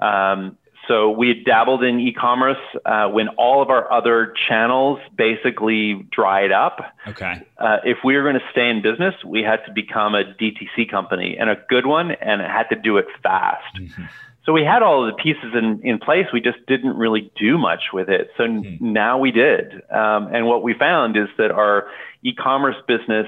Um, 0.00 0.56
so 0.88 1.10
we 1.10 1.28
had 1.28 1.44
dabbled 1.44 1.84
in 1.84 2.00
e-commerce 2.00 2.56
uh, 2.86 3.08
when 3.08 3.28
all 3.36 3.60
of 3.60 3.68
our 3.68 3.92
other 3.92 4.32
channels 4.48 4.98
basically 5.14 6.06
dried 6.10 6.50
up. 6.50 6.80
Okay. 7.06 7.42
Uh, 7.58 7.76
if 7.84 7.98
we 8.02 8.16
were 8.16 8.22
going 8.22 8.40
to 8.40 8.46
stay 8.50 8.70
in 8.70 8.80
business, 8.80 9.14
we 9.24 9.42
had 9.42 9.64
to 9.66 9.72
become 9.72 10.14
a 10.14 10.24
DTC 10.24 10.90
company 10.90 11.36
and 11.38 11.50
a 11.50 11.56
good 11.68 11.84
one, 11.84 12.10
and 12.10 12.40
it 12.40 12.50
had 12.50 12.70
to 12.70 12.76
do 12.76 12.96
it 12.96 13.06
fast. 13.22 13.76
Mm-hmm. 13.76 14.04
So 14.48 14.54
we 14.54 14.64
had 14.64 14.82
all 14.82 15.06
of 15.06 15.14
the 15.14 15.22
pieces 15.22 15.52
in, 15.54 15.78
in 15.82 15.98
place. 15.98 16.24
We 16.32 16.40
just 16.40 16.56
didn't 16.66 16.96
really 16.96 17.30
do 17.38 17.58
much 17.58 17.92
with 17.92 18.08
it. 18.08 18.30
So 18.38 18.44
mm-hmm. 18.44 18.92
now 18.94 19.18
we 19.18 19.30
did. 19.30 19.74
Um, 19.90 20.34
and 20.34 20.46
what 20.46 20.62
we 20.62 20.72
found 20.72 21.18
is 21.18 21.28
that 21.36 21.50
our 21.50 21.86
e-commerce 22.22 22.76
business, 22.86 23.26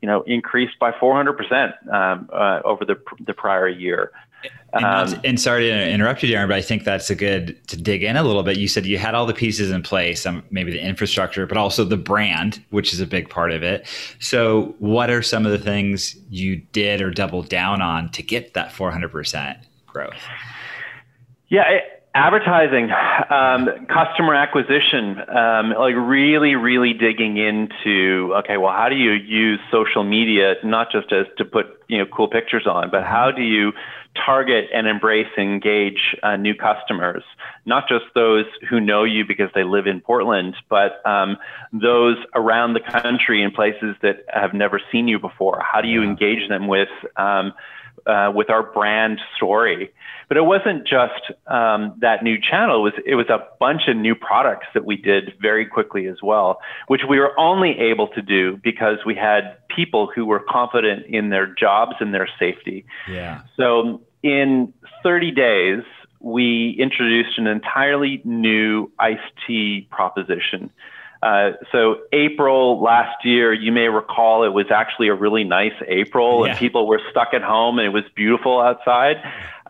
you 0.00 0.08
know, 0.08 0.22
increased 0.22 0.78
by 0.78 0.90
400% 0.90 1.92
um, 1.92 2.30
uh, 2.32 2.62
over 2.64 2.86
the, 2.86 2.98
the 3.26 3.34
prior 3.34 3.68
year. 3.68 4.10
And, 4.72 4.84
um, 4.86 5.20
and, 5.22 5.38
sorry 5.38 5.68
to 5.68 5.90
interrupt 5.90 6.22
you, 6.22 6.34
Darren, 6.34 6.48
but 6.48 6.56
I 6.56 6.62
think 6.62 6.84
that's 6.84 7.10
a 7.10 7.14
good 7.14 7.60
to 7.68 7.76
dig 7.76 8.02
in 8.02 8.16
a 8.16 8.22
little 8.22 8.42
bit. 8.42 8.56
You 8.56 8.68
said 8.68 8.86
you 8.86 8.96
had 8.96 9.14
all 9.14 9.26
the 9.26 9.34
pieces 9.34 9.70
in 9.70 9.82
place, 9.82 10.24
um, 10.24 10.42
maybe 10.50 10.72
the 10.72 10.80
infrastructure, 10.80 11.46
but 11.46 11.58
also 11.58 11.84
the 11.84 11.98
brand, 11.98 12.64
which 12.70 12.94
is 12.94 13.00
a 13.00 13.06
big 13.06 13.28
part 13.28 13.52
of 13.52 13.62
it. 13.62 13.86
So, 14.18 14.74
what 14.78 15.10
are 15.10 15.20
some 15.20 15.44
of 15.44 15.52
the 15.52 15.58
things 15.58 16.16
you 16.30 16.56
did 16.72 17.02
or 17.02 17.10
doubled 17.10 17.50
down 17.50 17.82
on 17.82 18.10
to 18.12 18.22
get 18.22 18.54
that 18.54 18.70
400%? 18.72 19.62
Growth? 19.92 20.26
Yeah, 21.48 21.68
it, 21.68 22.02
advertising, 22.14 22.90
um, 23.30 23.86
customer 23.86 24.34
acquisition, 24.34 25.16
um, 25.28 25.70
like 25.78 25.94
really, 25.96 26.54
really 26.56 26.92
digging 26.92 27.36
into 27.36 28.34
okay, 28.38 28.56
well, 28.56 28.72
how 28.72 28.88
do 28.88 28.96
you 28.96 29.12
use 29.12 29.60
social 29.70 30.04
media 30.04 30.54
not 30.62 30.88
just 30.92 31.12
as 31.12 31.26
to 31.38 31.44
put 31.44 31.66
you 31.88 31.98
know 31.98 32.06
cool 32.06 32.28
pictures 32.28 32.66
on, 32.66 32.90
but 32.90 33.02
how 33.04 33.30
do 33.34 33.42
you 33.42 33.72
target 34.14 34.66
and 34.74 34.86
embrace 34.86 35.28
and 35.36 35.48
engage 35.48 36.16
uh, 36.22 36.36
new 36.36 36.54
customers, 36.54 37.22
not 37.64 37.88
just 37.88 38.04
those 38.14 38.46
who 38.68 38.80
know 38.80 39.04
you 39.04 39.24
because 39.26 39.50
they 39.54 39.64
live 39.64 39.86
in 39.86 40.00
Portland, 40.00 40.54
but 40.68 41.04
um, 41.06 41.36
those 41.72 42.16
around 42.34 42.74
the 42.74 42.80
country 42.80 43.42
in 43.42 43.50
places 43.50 43.96
that 44.02 44.24
have 44.28 44.52
never 44.52 44.80
seen 44.90 45.08
you 45.08 45.18
before. 45.18 45.62
How 45.62 45.80
do 45.80 45.88
you 45.88 46.02
engage 46.02 46.48
them 46.48 46.66
with 46.66 46.88
um, 47.16 47.52
uh, 48.06 48.32
with 48.34 48.50
our 48.50 48.62
brand 48.62 49.20
story. 49.36 49.92
But 50.28 50.36
it 50.36 50.42
wasn't 50.42 50.86
just 50.86 51.30
um, 51.46 51.94
that 52.00 52.22
new 52.22 52.38
channel. 52.40 52.78
It 52.78 52.94
was 52.94 53.02
it 53.06 53.14
was 53.14 53.28
a 53.28 53.46
bunch 53.60 53.82
of 53.88 53.96
new 53.96 54.14
products 54.14 54.66
that 54.74 54.84
we 54.84 54.96
did 54.96 55.34
very 55.40 55.66
quickly 55.66 56.06
as 56.06 56.16
well, 56.22 56.60
which 56.88 57.02
we 57.08 57.18
were 57.18 57.38
only 57.38 57.78
able 57.78 58.08
to 58.08 58.22
do 58.22 58.58
because 58.62 58.98
we 59.04 59.14
had 59.14 59.56
people 59.68 60.10
who 60.14 60.24
were 60.24 60.40
confident 60.40 61.06
in 61.06 61.30
their 61.30 61.46
jobs 61.46 61.96
and 62.00 62.14
their 62.14 62.28
safety. 62.38 62.84
Yeah. 63.08 63.42
So 63.56 64.00
in 64.22 64.72
30 65.02 65.30
days, 65.32 65.82
we 66.22 66.76
introduced 66.78 67.38
an 67.38 67.46
entirely 67.46 68.20
new 68.24 68.90
iced 68.98 69.20
tea 69.46 69.86
proposition. 69.90 70.70
Uh, 71.22 71.52
so 71.70 72.00
April 72.12 72.82
last 72.82 73.24
year, 73.24 73.52
you 73.52 73.70
may 73.70 73.88
recall 73.88 74.42
it 74.44 74.52
was 74.52 74.66
actually 74.74 75.08
a 75.08 75.14
really 75.14 75.44
nice 75.44 75.74
April, 75.86 76.44
yeah. 76.44 76.50
and 76.50 76.58
people 76.58 76.88
were 76.88 77.00
stuck 77.10 77.32
at 77.32 77.42
home, 77.42 77.78
and 77.78 77.86
it 77.86 77.90
was 77.90 78.02
beautiful 78.16 78.60
outside. 78.60 79.22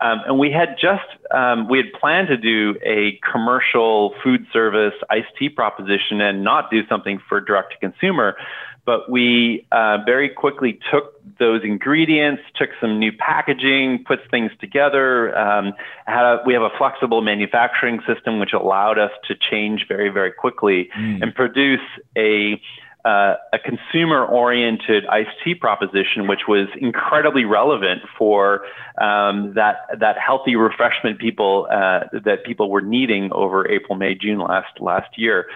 Um, 0.03 0.21
and 0.27 0.39
we 0.39 0.51
had 0.51 0.77
just 0.81 1.05
um, 1.31 1.69
we 1.69 1.79
had 1.79 1.93
planned 1.99 2.29
to 2.29 2.37
do 2.37 2.77
a 2.85 3.21
commercial 3.31 4.15
food 4.23 4.47
service 4.53 4.95
iced 5.11 5.29
tea 5.39 5.49
proposition 5.49 6.21
and 6.21 6.43
not 6.43 6.71
do 6.71 6.87
something 6.89 7.21
for 7.29 7.41
direct 7.41 7.73
to 7.73 7.79
consumer. 7.79 8.37
But 8.85 9.09
we 9.09 9.65
uh, 9.71 9.99
very 10.05 10.29
quickly 10.29 10.81
took 10.91 11.15
those 11.39 11.63
ingredients, 11.63 12.43
took 12.57 12.71
some 12.81 12.99
new 12.99 13.13
packaging, 13.13 14.05
put 14.05 14.19
things 14.29 14.51
together. 14.61 15.39
Um, 15.39 15.73
had 16.07 16.25
a, 16.25 16.43
we 16.45 16.53
have 16.55 16.63
a 16.63 16.71
flexible 16.77 17.23
manufacturing 17.23 18.01
system 18.13 18.41
which 18.41 18.53
allowed 18.53 18.99
us 18.99 19.13
to 19.29 19.37
change 19.37 19.87
very, 19.87 20.09
very 20.09 20.33
quickly 20.33 20.89
mm. 20.99 21.23
and 21.23 21.33
produce 21.33 21.81
a 22.19 22.61
uh, 23.05 23.35
a 23.53 23.59
consumer-oriented 23.59 25.07
iced 25.07 25.31
tea 25.43 25.55
proposition, 25.55 26.29
which 26.29 26.43
was 26.47 26.69
incredibly 26.81 27.45
relevant 27.45 28.03
for 28.17 28.65
um, 29.01 29.55
that 29.55 29.87
that 29.99 30.17
healthy 30.19 30.55
refreshment 30.55 31.19
people 31.19 31.67
uh, 31.71 32.01
that 32.25 32.45
people 32.45 32.71
were 32.71 32.81
needing 32.81 33.33
over 33.33 33.69
April, 33.69 33.97
May, 33.97 34.15
June 34.15 34.39
last 34.39 34.81
last 34.81 35.19
year. 35.19 35.47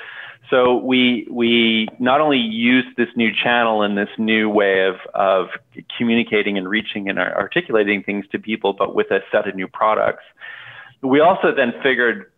So 0.50 0.76
we 0.76 1.26
we 1.30 1.88
not 1.98 2.20
only 2.20 2.38
used 2.38 2.96
this 2.96 3.08
new 3.16 3.30
channel 3.32 3.82
and 3.82 3.96
this 3.96 4.08
new 4.18 4.48
way 4.48 4.86
of 4.86 4.96
of 5.14 5.48
communicating 5.96 6.58
and 6.58 6.68
reaching 6.68 7.08
and 7.08 7.18
articulating 7.18 8.02
things 8.02 8.24
to 8.32 8.38
people, 8.38 8.72
but 8.72 8.94
with 8.94 9.10
a 9.10 9.20
set 9.30 9.48
of 9.48 9.54
new 9.54 9.68
products. 9.68 10.24
We 11.02 11.20
also 11.20 11.54
then 11.54 11.74
figured 11.82 12.32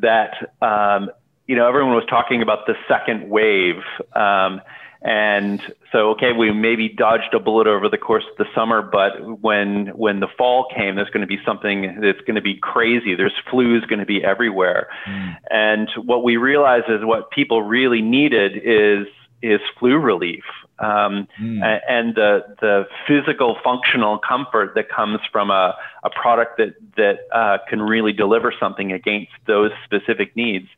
that 0.00 0.52
um, 0.60 1.10
you 1.46 1.56
know 1.56 1.68
everyone 1.68 1.94
was 1.94 2.06
talking 2.08 2.42
about 2.42 2.66
the 2.66 2.74
second 2.88 3.28
wave. 3.28 3.82
Um, 4.14 4.60
and 5.02 5.60
so, 5.92 6.10
okay, 6.10 6.32
we 6.32 6.50
maybe 6.52 6.88
dodged 6.88 7.32
a 7.32 7.38
bullet 7.38 7.66
over 7.66 7.88
the 7.88 7.98
course 7.98 8.24
of 8.30 8.36
the 8.38 8.46
summer, 8.54 8.82
but 8.82 9.40
when 9.40 9.88
when 9.88 10.20
the 10.20 10.26
fall 10.38 10.66
came, 10.74 10.96
there's 10.96 11.10
going 11.10 11.20
to 11.20 11.28
be 11.28 11.38
something 11.44 12.00
that's 12.00 12.20
going 12.22 12.34
to 12.34 12.40
be 12.42 12.56
crazy. 12.56 13.14
There's 13.14 13.34
flu 13.50 13.76
is 13.76 13.84
going 13.84 14.00
to 14.00 14.06
be 14.06 14.24
everywhere, 14.24 14.88
mm. 15.06 15.36
and 15.50 15.88
what 15.96 16.24
we 16.24 16.38
realized 16.38 16.86
is 16.88 17.04
what 17.04 17.30
people 17.30 17.62
really 17.62 18.02
needed 18.02 18.56
is 18.56 19.06
is 19.42 19.60
flu 19.78 19.98
relief 19.98 20.44
um, 20.78 21.28
mm. 21.40 21.80
and 21.88 22.14
the 22.14 22.40
the 22.60 22.86
physical 23.06 23.56
functional 23.62 24.18
comfort 24.18 24.74
that 24.74 24.88
comes 24.88 25.20
from 25.32 25.50
a, 25.50 25.76
a 26.04 26.10
product 26.10 26.58
that 26.58 26.74
that 26.96 27.20
uh, 27.32 27.58
can 27.68 27.80
really 27.80 28.12
deliver 28.12 28.52
something 28.58 28.92
against 28.92 29.32
those 29.46 29.70
specific 29.84 30.34
needs. 30.36 30.68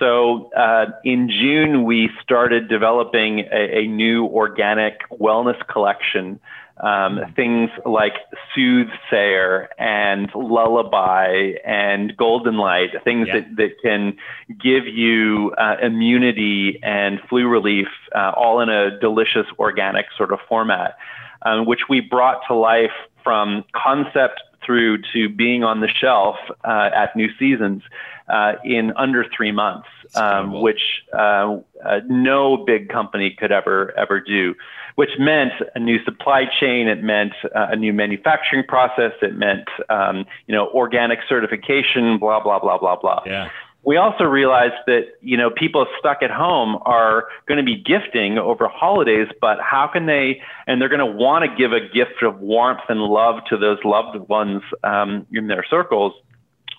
So 0.00 0.50
uh, 0.56 0.86
in 1.04 1.28
June, 1.28 1.84
we 1.84 2.10
started 2.20 2.68
developing 2.68 3.40
a, 3.52 3.82
a 3.82 3.86
new 3.86 4.24
organic 4.24 4.94
wellness 5.10 5.64
collection 5.68 6.40
Um, 6.82 7.20
things 7.36 7.68
like 7.84 8.16
soothsayer 8.54 9.68
and 9.78 10.30
lullaby 10.34 11.52
and 11.62 12.16
golden 12.16 12.56
light, 12.56 12.90
things 13.04 13.28
yeah. 13.28 13.34
that, 13.34 13.46
that 13.60 13.72
can 13.84 14.16
give 14.68 14.86
you 14.86 15.52
uh, 15.58 15.76
immunity 15.82 16.80
and 16.82 17.20
flu 17.28 17.42
relief, 17.46 17.88
uh, 18.16 18.32
all 18.34 18.62
in 18.62 18.70
a 18.70 18.98
delicious 18.98 19.48
organic 19.58 20.06
sort 20.16 20.32
of 20.32 20.38
format, 20.48 20.96
um, 21.44 21.66
which 21.66 21.82
we 21.90 22.00
brought 22.00 22.38
to 22.48 22.54
life 22.54 22.96
from 23.22 23.62
concept 23.86 24.40
through 24.70 24.98
to 25.12 25.28
being 25.28 25.64
on 25.64 25.80
the 25.80 25.88
shelf 25.88 26.36
uh, 26.64 26.90
at 26.94 27.16
New 27.16 27.28
Seasons 27.40 27.82
uh, 28.28 28.52
in 28.64 28.92
under 28.96 29.24
three 29.36 29.50
months, 29.50 29.88
um, 30.14 30.62
which 30.62 31.02
uh, 31.12 31.56
uh, 31.84 32.00
no 32.08 32.56
big 32.56 32.88
company 32.88 33.34
could 33.36 33.50
ever 33.50 33.92
ever 33.98 34.20
do. 34.20 34.54
Which 34.94 35.10
meant 35.18 35.52
a 35.74 35.80
new 35.80 35.98
supply 36.04 36.44
chain. 36.60 36.86
It 36.86 37.02
meant 37.02 37.32
uh, 37.52 37.68
a 37.70 37.76
new 37.76 37.92
manufacturing 37.92 38.62
process. 38.68 39.12
It 39.22 39.34
meant 39.36 39.68
um, 39.88 40.24
you 40.46 40.54
know 40.54 40.68
organic 40.68 41.18
certification. 41.28 42.18
Blah 42.18 42.40
blah 42.40 42.60
blah 42.60 42.78
blah 42.78 42.94
blah. 42.94 43.22
Yeah 43.26 43.48
we 43.82 43.96
also 43.96 44.24
realized 44.24 44.74
that 44.86 45.14
you 45.20 45.36
know 45.36 45.50
people 45.50 45.86
stuck 45.98 46.22
at 46.22 46.30
home 46.30 46.78
are 46.82 47.28
going 47.46 47.58
to 47.58 47.64
be 47.64 47.76
gifting 47.76 48.38
over 48.38 48.68
holidays 48.68 49.28
but 49.40 49.58
how 49.60 49.86
can 49.86 50.06
they 50.06 50.40
and 50.66 50.80
they're 50.80 50.88
going 50.88 51.00
to 51.00 51.06
want 51.06 51.44
to 51.44 51.56
give 51.56 51.72
a 51.72 51.80
gift 51.80 52.22
of 52.22 52.40
warmth 52.40 52.82
and 52.88 53.00
love 53.00 53.40
to 53.48 53.56
those 53.56 53.78
loved 53.84 54.16
ones 54.28 54.62
um, 54.84 55.26
in 55.32 55.46
their 55.46 55.64
circles. 55.68 56.12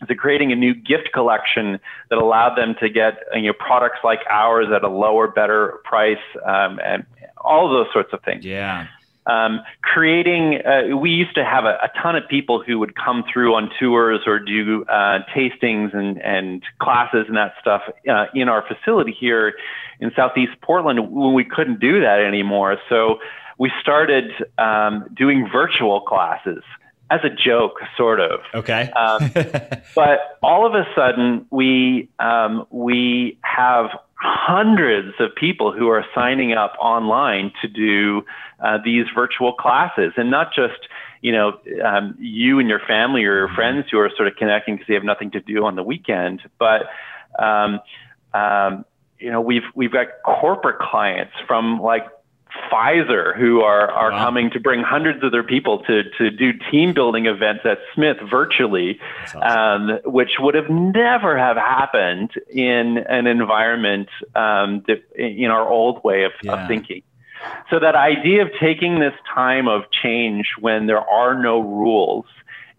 So 0.08 0.16
creating 0.16 0.52
a 0.52 0.56
new 0.56 0.74
gift 0.74 1.10
collection 1.14 1.80
that 2.10 2.18
allowed 2.18 2.56
them 2.56 2.76
to 2.80 2.90
get 2.90 3.20
you 3.36 3.44
know 3.44 3.54
products 3.54 4.00
like 4.04 4.20
ours 4.30 4.68
at 4.74 4.84
a 4.84 4.90
lower 4.90 5.28
better 5.28 5.80
price 5.84 6.18
um, 6.46 6.80
and 6.84 7.06
all 7.38 7.70
those 7.70 7.88
sorts 7.94 8.14
of 8.14 8.24
things. 8.24 8.46
Yeah 8.46 8.88
um, 9.26 9.62
creating, 9.82 10.62
uh, 10.66 10.96
we 10.98 11.12
used 11.12 11.36
to 11.36 11.46
have 11.46 11.66
a, 11.66 11.78
a, 11.84 11.92
ton 12.02 12.16
of 12.16 12.28
people 12.28 12.64
who 12.64 12.80
would 12.80 12.96
come 12.96 13.24
through 13.32 13.54
on 13.54 13.70
tours 13.80 14.22
or 14.26 14.40
do 14.40 14.84
uh, 14.86 15.20
tastings 15.36 15.96
and, 15.96 16.20
and 16.22 16.64
classes 16.80 17.26
and 17.28 17.38
that 17.38 17.54
stuff 17.62 17.84
uh, 18.10 18.26
in 18.34 18.50
our 18.50 18.64
facility 18.68 19.16
here 19.18 19.54
in 20.00 20.12
Southeast 20.16 20.54
Portland 20.62 21.12
when 21.12 21.34
we 21.34 21.44
couldn't 21.44 21.80
do 21.80 22.02
that 22.02 22.20
anymore. 22.20 22.78
So 22.90 23.20
we 23.60 23.72
started 23.80 24.32
um, 24.58 25.08
doing 25.16 25.48
virtual 25.52 26.02
classes 26.02 26.64
as 27.12 27.20
a 27.24 27.30
joke, 27.30 27.80
sort 27.98 28.20
of. 28.20 28.40
Okay. 28.56 28.90
um, 28.92 29.32
but 29.96 30.40
all 30.42 30.66
of 30.66 30.74
a 30.74 30.88
sudden, 30.96 31.46
we 31.52 32.10
um, 32.20 32.66
we 32.72 33.38
have 33.44 33.92
hundreds 34.22 35.14
of 35.20 35.34
people 35.36 35.72
who 35.72 35.90
are 35.90 36.06
signing 36.14 36.54
up 36.54 36.74
online 36.80 37.52
to 37.62 37.68
do 37.68 38.24
uh, 38.64 38.78
these 38.84 39.06
virtual 39.16 39.54
classes, 39.54 40.14
and 40.16 40.30
not 40.30 40.54
just 40.54 40.88
you 41.22 41.32
know 41.32 41.60
um, 41.84 42.16
you 42.20 42.60
and 42.60 42.70
your 42.70 42.82
family 42.88 43.22
or 43.24 43.36
your 43.36 43.48
mm-hmm. 43.48 43.56
friends 43.56 43.86
who 43.92 43.98
are 44.00 44.12
sort 44.16 44.28
of 44.28 44.36
connecting 44.36 44.76
because 44.76 44.88
they 44.88 44.94
have 44.94 45.04
nothing 45.04 45.32
to 45.32 45.40
do 45.40 45.66
on 45.66 45.76
the 45.76 45.84
weekend, 45.84 46.42
but 46.60 46.84
um, 47.40 47.80
um, 48.34 48.86
you 49.18 49.32
know 49.32 49.42
we've 49.42 49.64
we've 49.74 49.92
got 49.92 50.08
corporate 50.24 50.80
clients 50.80 51.34
from 51.48 51.80
like 51.82 52.06
Pfizer, 52.70 53.38
who 53.38 53.62
are, 53.62 53.90
are 53.92 54.12
wow. 54.12 54.26
coming 54.26 54.50
to 54.52 54.60
bring 54.60 54.82
hundreds 54.82 55.24
of 55.24 55.32
their 55.32 55.44
people 55.44 55.84
to, 55.84 56.04
to 56.18 56.30
do 56.30 56.52
team 56.70 56.94
building 56.94 57.26
events 57.26 57.62
at 57.66 57.80
Smith 57.94 58.18
virtually, 58.30 59.00
awesome. 59.24 59.42
um, 59.42 60.00
which 60.06 60.32
would 60.40 60.56
have 60.56 60.70
never 60.70 61.38
have 61.38 61.58
happened 61.58 62.32
in 62.50 62.98
an 63.10 63.28
environment 63.28 64.10
um, 64.36 64.84
that, 64.88 65.04
in 65.16 65.50
our 65.50 65.68
old 65.68 66.04
way 66.04 66.24
of, 66.24 66.32
yeah. 66.44 66.54
of 66.54 66.68
thinking. 66.68 67.04
So 67.70 67.80
that 67.80 67.96
idea 67.96 68.44
of 68.44 68.50
taking 68.60 69.00
this 69.00 69.14
time 69.34 69.68
of 69.68 69.84
change 69.92 70.54
when 70.60 70.88
there 70.88 71.00
are 71.00 71.42
no 71.42 71.60
rules 71.60 72.26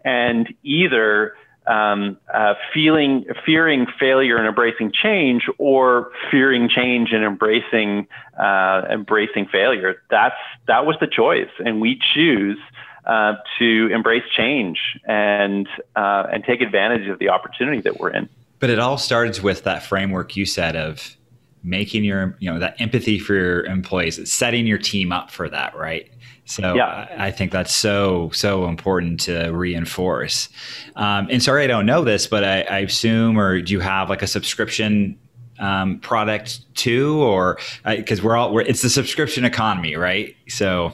and 0.05 0.53
either 0.63 1.35
um, 1.67 2.17
uh, 2.33 2.55
feeling, 2.73 3.25
fearing 3.45 3.87
failure 3.99 4.37
and 4.37 4.47
embracing 4.47 4.91
change, 4.91 5.43
or 5.57 6.11
fearing 6.29 6.69
change 6.69 7.11
and 7.11 7.23
embracing 7.23 8.07
uh, 8.37 8.83
embracing 8.91 9.47
failure. 9.47 10.01
That's 10.09 10.35
that 10.67 10.85
was 10.85 10.95
the 10.99 11.07
choice, 11.07 11.49
and 11.63 11.79
we 11.79 11.99
choose 12.13 12.57
uh, 13.05 13.33
to 13.59 13.89
embrace 13.93 14.23
change 14.35 14.79
and 15.05 15.67
uh, 15.95 16.27
and 16.31 16.43
take 16.43 16.61
advantage 16.61 17.07
of 17.07 17.19
the 17.19 17.29
opportunity 17.29 17.81
that 17.81 17.99
we're 17.99 18.11
in. 18.11 18.29
But 18.59 18.69
it 18.69 18.79
all 18.79 18.97
starts 18.97 19.43
with 19.43 19.63
that 19.63 19.83
framework 19.83 20.35
you 20.37 20.45
said 20.45 20.75
of 20.75 21.15
making 21.63 22.03
your 22.03 22.35
you 22.39 22.51
know 22.51 22.59
that 22.59 22.79
empathy 22.79 23.19
for 23.19 23.33
your 23.33 23.65
employees, 23.65 24.31
setting 24.31 24.67
your 24.67 24.77
team 24.77 25.11
up 25.11 25.31
for 25.31 25.49
that, 25.49 25.75
right? 25.75 26.09
So 26.45 26.73
yeah. 26.75 27.07
I 27.17 27.31
think 27.31 27.51
that's 27.51 27.73
so 27.73 28.29
so 28.33 28.67
important 28.67 29.19
to 29.21 29.49
reinforce. 29.49 30.49
Um, 30.95 31.27
and 31.31 31.41
sorry, 31.41 31.63
I 31.63 31.67
don't 31.67 31.85
know 31.85 32.03
this, 32.03 32.27
but 32.27 32.43
I, 32.43 32.61
I, 32.63 32.79
assume, 32.79 33.39
or 33.39 33.61
do 33.61 33.71
you 33.71 33.79
have 33.79 34.09
like 34.09 34.21
a 34.21 34.27
subscription 34.27 35.17
um, 35.59 35.99
product 35.99 36.61
too, 36.75 37.21
or 37.23 37.59
because 37.85 38.21
we're 38.21 38.35
all 38.35 38.53
we're, 38.53 38.61
it's 38.61 38.81
the 38.81 38.89
subscription 38.89 39.45
economy, 39.45 39.95
right? 39.95 40.35
So 40.49 40.93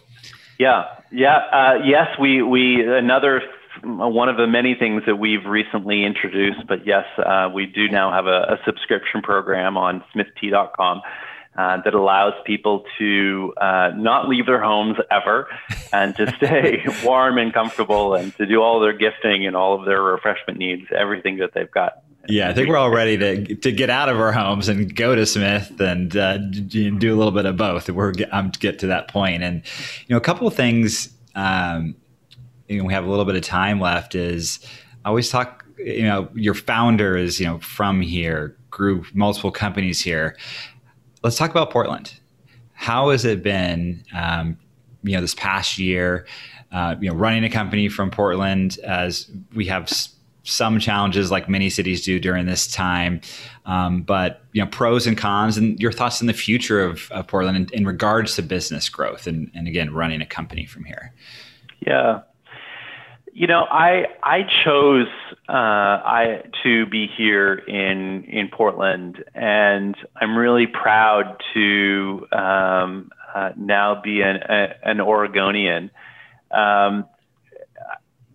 yeah, 0.59 0.85
yeah, 1.11 1.37
uh, 1.51 1.79
yes, 1.83 2.07
we 2.19 2.43
we 2.43 2.85
another 2.85 3.41
one 3.83 4.29
of 4.29 4.37
the 4.37 4.45
many 4.45 4.75
things 4.75 5.03
that 5.07 5.15
we've 5.15 5.45
recently 5.45 6.03
introduced, 6.03 6.67
but 6.67 6.85
yes, 6.85 7.05
uh, 7.17 7.49
we 7.53 7.65
do 7.65 7.87
now 7.89 8.11
have 8.11 8.27
a, 8.27 8.41
a 8.41 8.59
subscription 8.65 9.21
program 9.21 9.77
on 9.77 10.03
smithtea.com 10.13 11.01
uh, 11.59 11.81
that 11.83 11.93
allows 11.93 12.31
people 12.45 12.85
to 12.97 13.53
uh, 13.59 13.91
not 13.93 14.29
leave 14.29 14.45
their 14.45 14.63
homes 14.63 14.95
ever 15.11 15.49
and 15.91 16.15
to 16.15 16.33
stay 16.37 16.81
warm 17.03 17.37
and 17.37 17.53
comfortable 17.53 18.13
and 18.13 18.33
to 18.37 18.45
do 18.45 18.61
all 18.61 18.79
their 18.79 18.93
gifting 18.93 19.45
and 19.45 19.57
all 19.57 19.77
of 19.77 19.85
their 19.85 20.01
refreshment 20.01 20.57
needs, 20.57 20.83
everything 20.97 21.35
that 21.35 21.53
they've 21.53 21.69
got. 21.69 22.01
Yeah, 22.29 22.47
I 22.47 22.53
think 22.53 22.69
we're 22.69 22.77
all 22.77 22.91
ready 22.91 23.17
to 23.17 23.55
to 23.55 23.71
get 23.73 23.89
out 23.89 24.07
of 24.07 24.19
our 24.21 24.31
homes 24.31 24.69
and 24.69 24.95
go 24.95 25.15
to 25.15 25.25
Smith 25.25 25.81
and 25.81 26.15
uh, 26.15 26.37
do 26.37 27.13
a 27.13 27.17
little 27.17 27.31
bit 27.31 27.45
of 27.45 27.57
both. 27.57 27.89
We're 27.89 28.13
I'm 28.31 28.51
to 28.51 28.59
get 28.59 28.79
to 28.79 28.87
that 28.87 29.07
point, 29.07 29.41
and 29.41 29.63
you 30.07 30.13
know, 30.13 30.17
a 30.17 30.21
couple 30.21 30.47
of 30.47 30.53
things. 30.53 31.09
Um, 31.35 31.95
you 32.67 32.77
know, 32.77 32.85
we 32.85 32.93
have 32.93 33.05
a 33.05 33.09
little 33.09 33.25
bit 33.25 33.35
of 33.35 33.41
time 33.41 33.81
left. 33.81 34.15
Is 34.15 34.59
I 35.03 35.09
always 35.09 35.29
talk. 35.29 35.65
You 35.77 36.03
know, 36.03 36.29
your 36.35 36.53
founder 36.53 37.17
is 37.17 37.39
you 37.39 37.47
know 37.47 37.59
from 37.59 38.01
here, 38.01 38.55
grew 38.69 39.03
multiple 39.13 39.51
companies 39.51 40.01
here 40.01 40.37
let's 41.23 41.37
talk 41.37 41.51
about 41.51 41.71
Portland. 41.71 42.13
How 42.73 43.09
has 43.09 43.25
it 43.25 43.43
been, 43.43 44.03
um, 44.13 44.57
you 45.03 45.13
know, 45.13 45.21
this 45.21 45.35
past 45.35 45.77
year? 45.77 46.25
Uh, 46.71 46.95
you 46.99 47.09
know, 47.09 47.15
running 47.15 47.43
a 47.43 47.49
company 47.49 47.89
from 47.89 48.11
Portland, 48.11 48.77
as 48.83 49.29
we 49.55 49.65
have 49.65 49.83
s- 49.83 50.15
some 50.43 50.79
challenges 50.79 51.31
like 51.31 51.49
many 51.49 51.69
cities 51.69 52.05
do 52.05 52.19
during 52.19 52.45
this 52.45 52.67
time, 52.67 53.21
um, 53.65 54.03
but 54.03 54.43
you 54.53 54.63
know, 54.63 54.69
pros 54.69 55.07
and 55.07 55.17
cons, 55.17 55.57
and 55.57 55.79
your 55.79 55.91
thoughts 55.91 56.21
on 56.21 56.27
the 56.27 56.33
future 56.33 56.83
of, 56.83 57.11
of 57.11 57.27
Portland 57.27 57.57
in, 57.57 57.79
in, 57.79 57.85
regards 57.87 58.35
to 58.35 58.43
business 58.43 58.87
growth, 58.87 59.25
and, 59.25 59.49
and 59.55 59.67
again, 59.67 59.93
running 59.93 60.21
a 60.21 60.25
company 60.25 60.65
from 60.65 60.83
here. 60.83 61.11
Yeah, 61.85 62.21
you 63.33 63.47
know, 63.47 63.65
I 63.71 64.05
I 64.23 64.43
chose 64.63 65.07
uh, 65.49 65.51
I 65.51 66.43
to 66.61 66.85
be 66.85 67.07
here 67.07 67.55
in 67.55 68.23
in 68.25 68.49
Portland, 68.49 69.23
and 69.33 69.95
I'm 70.15 70.37
really 70.37 70.67
proud 70.67 71.41
to 71.55 72.27
um, 72.31 73.09
uh, 73.33 73.53
now 73.57 73.99
be 73.99 74.21
an 74.21 74.35
a, 74.37 74.75
an 74.83 75.01
Oregonian. 75.01 75.89
Um, 76.51 77.05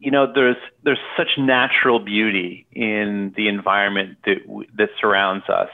you 0.01 0.11
know, 0.11 0.33
there's 0.35 0.57
there's 0.83 0.99
such 1.17 1.39
natural 1.39 2.01
beauty 2.01 2.67
in 2.73 3.33
the 3.37 3.47
environment 3.47 4.19
that 4.25 4.39
that 4.77 4.89
surrounds 5.01 5.45
us. 5.49 5.71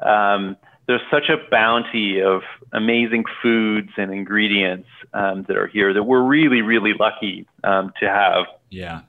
Um, 0.00 0.58
there's 0.86 1.00
such 1.10 1.30
a 1.30 1.36
bounty 1.50 2.20
of 2.20 2.42
amazing 2.74 3.24
foods 3.42 3.88
and 3.96 4.12
ingredients 4.12 4.88
um, 5.14 5.44
that 5.48 5.56
are 5.56 5.66
here 5.66 5.94
that 5.94 6.02
we're 6.02 6.22
really, 6.22 6.60
really 6.60 6.92
lucky 6.92 7.46
um, 7.64 7.92
to 8.00 8.08
have. 8.08 8.44
Yeah. 8.68 9.00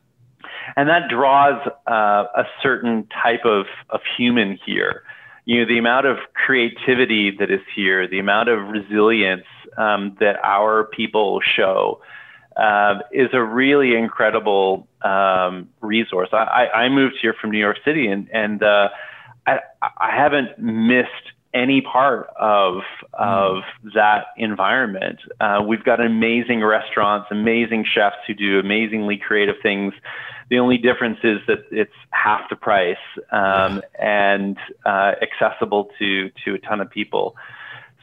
And 0.75 0.89
that 0.89 1.09
draws 1.09 1.61
uh, 1.87 2.25
a 2.35 2.43
certain 2.61 3.07
type 3.23 3.45
of, 3.45 3.65
of 3.89 4.01
human 4.17 4.59
here. 4.65 5.03
You 5.45 5.61
know, 5.61 5.67
the 5.67 5.79
amount 5.79 6.05
of 6.05 6.17
creativity 6.33 7.31
that 7.39 7.49
is 7.49 7.61
here, 7.75 8.07
the 8.07 8.19
amount 8.19 8.49
of 8.49 8.67
resilience 8.69 9.45
um, 9.77 10.15
that 10.19 10.37
our 10.43 10.85
people 10.85 11.41
show 11.41 12.01
uh, 12.55 12.99
is 13.11 13.29
a 13.33 13.41
really 13.41 13.95
incredible 13.95 14.87
um, 15.01 15.69
resource. 15.81 16.29
I, 16.33 16.67
I, 16.73 16.89
moved 16.89 17.15
here 17.21 17.33
from 17.33 17.51
New 17.51 17.59
York 17.59 17.77
City 17.85 18.07
and, 18.07 18.27
and 18.33 18.61
uh, 18.61 18.89
I, 19.47 19.59
I 19.81 20.11
haven't 20.11 20.59
missed 20.59 21.31
any 21.53 21.81
part 21.81 22.29
of 22.39 22.81
of 23.13 23.63
that 23.95 24.27
environment. 24.37 25.19
Uh, 25.39 25.63
we've 25.65 25.83
got 25.83 25.99
amazing 26.03 26.63
restaurants, 26.63 27.27
amazing 27.31 27.85
chefs 27.91 28.17
who 28.27 28.33
do 28.33 28.59
amazingly 28.59 29.17
creative 29.17 29.55
things. 29.63 29.93
The 30.49 30.59
only 30.59 30.77
difference 30.77 31.19
is 31.23 31.39
that 31.47 31.65
it's 31.71 31.93
half 32.11 32.49
the 32.49 32.55
price 32.55 32.97
um, 33.31 33.81
and 33.99 34.57
uh, 34.85 35.13
accessible 35.21 35.89
to 35.99 36.31
to 36.45 36.55
a 36.55 36.59
ton 36.59 36.81
of 36.81 36.89
people. 36.89 37.35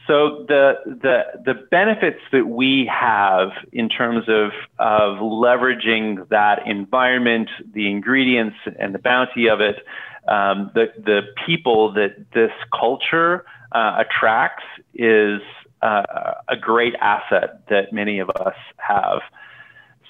So 0.07 0.45
the 0.47 0.75
the 0.85 1.23
the 1.45 1.53
benefits 1.69 2.21
that 2.31 2.47
we 2.47 2.89
have 2.89 3.49
in 3.73 3.89
terms 3.89 4.29
of 4.29 4.51
of 4.79 5.17
leveraging 5.17 6.29
that 6.29 6.65
environment, 6.65 7.49
the 7.73 7.91
ingredients, 7.91 8.55
and 8.79 8.95
the 8.95 8.99
bounty 8.99 9.49
of 9.49 9.59
it, 9.59 9.85
um, 10.29 10.71
the 10.73 10.93
the 10.97 11.21
people 11.45 11.91
that 11.93 12.31
this 12.33 12.51
culture 12.77 13.45
uh, 13.73 14.01
attracts 14.05 14.63
is 14.93 15.41
uh, 15.81 16.35
a 16.47 16.55
great 16.55 16.95
asset 17.01 17.67
that 17.69 17.91
many 17.91 18.19
of 18.19 18.29
us 18.29 18.55
have. 18.77 19.19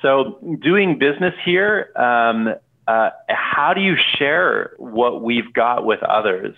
So 0.02 0.40
doing 0.62 1.00
business 1.00 1.34
here, 1.44 1.92
um, 1.96 2.54
uh, 2.88 3.10
how 3.30 3.74
do 3.74 3.82
you 3.82 3.96
share 4.18 4.72
what 4.78 5.22
we've 5.22 5.52
got 5.54 5.86
with 5.86 6.02
others? 6.04 6.56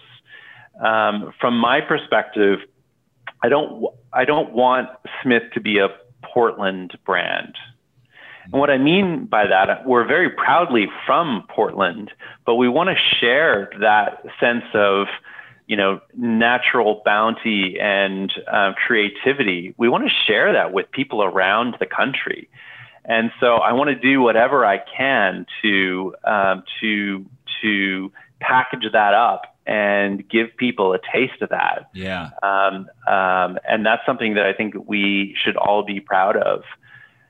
Um, 0.84 1.34
from 1.40 1.58
my 1.58 1.82
perspective, 1.82 2.60
I 3.42 3.50
don't 3.50 3.86
I 4.14 4.26
don't 4.26 4.54
want 4.54 4.90
Smith 5.24 5.44
to 5.54 5.62
be 5.62 5.80
a 5.80 5.88
Portland 6.24 6.98
brand. 7.06 7.56
And 8.52 8.60
what 8.60 8.70
I 8.70 8.78
mean 8.78 9.26
by 9.26 9.48
that, 9.48 9.86
we're 9.86 10.06
very 10.06 10.30
proudly 10.30 10.88
from 11.06 11.46
Portland, 11.50 12.12
but 12.46 12.56
we 12.56 12.68
want 12.68 12.90
to 12.90 12.96
share 13.20 13.70
that 13.80 14.24
sense 14.40 14.66
of, 14.74 15.08
you 15.68 15.78
know, 15.78 16.02
natural 16.18 17.02
bounty 17.06 17.80
and 17.80 18.34
uh, 18.52 18.74
creativity. 18.88 19.76
We 19.78 19.88
want 19.88 20.06
to 20.06 20.14
share 20.26 20.52
that 20.54 20.74
with 20.74 20.90
people 20.92 21.24
around 21.24 21.76
the 21.80 21.86
country. 21.86 22.50
And 23.06 23.32
so 23.40 23.56
I 23.56 23.74
want 23.74 23.90
to 23.90 23.96
do 23.96 24.22
whatever 24.22 24.66
I 24.66 24.78
can 24.98 25.46
to 25.62 26.16
um, 26.24 26.64
to 26.82 27.26
to 27.62 28.12
package 28.40 28.86
that 28.92 29.14
up 29.14 29.56
and 29.66 30.28
give 30.28 30.56
people 30.58 30.94
a 30.94 31.00
taste 31.14 31.42
of 31.42 31.50
that. 31.50 31.90
Yeah. 31.94 32.30
Um, 32.42 32.90
um, 33.08 33.60
and 33.68 33.86
that's 33.86 34.02
something 34.06 34.34
that 34.34 34.46
I 34.46 34.54
think 34.54 34.74
we 34.88 35.36
should 35.44 35.56
all 35.58 35.84
be 35.84 36.00
proud 36.00 36.38
of. 36.38 36.64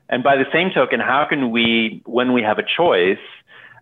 And 0.07 0.23
by 0.23 0.37
the 0.37 0.45
same 0.53 0.71
token, 0.71 0.99
how 0.99 1.25
can 1.27 1.51
we, 1.51 2.01
when 2.05 2.31
we 2.31 2.41
have 2.41 2.57
a 2.57 2.63
choice, 2.63 3.19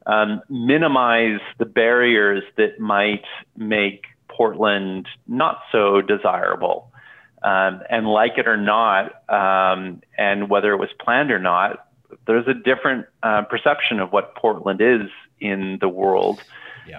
um, 0.07 0.41
minimize 0.49 1.39
the 1.59 1.65
barriers 1.65 2.43
that 2.57 2.79
might 2.79 3.25
make 3.55 4.05
Portland 4.27 5.07
not 5.27 5.59
so 5.71 6.01
desirable? 6.01 6.91
Um, 7.43 7.81
and 7.89 8.07
like 8.07 8.37
it 8.37 8.47
or 8.47 8.57
not, 8.57 9.23
um, 9.29 10.01
and 10.17 10.49
whether 10.49 10.71
it 10.73 10.77
was 10.77 10.89
planned 10.99 11.31
or 11.31 11.39
not, 11.39 11.87
there's 12.25 12.47
a 12.47 12.53
different 12.53 13.05
uh, 13.21 13.43
perception 13.43 13.99
of 13.99 14.11
what 14.11 14.35
Portland 14.35 14.81
is 14.81 15.09
in 15.39 15.77
the 15.79 15.89
world 15.89 16.41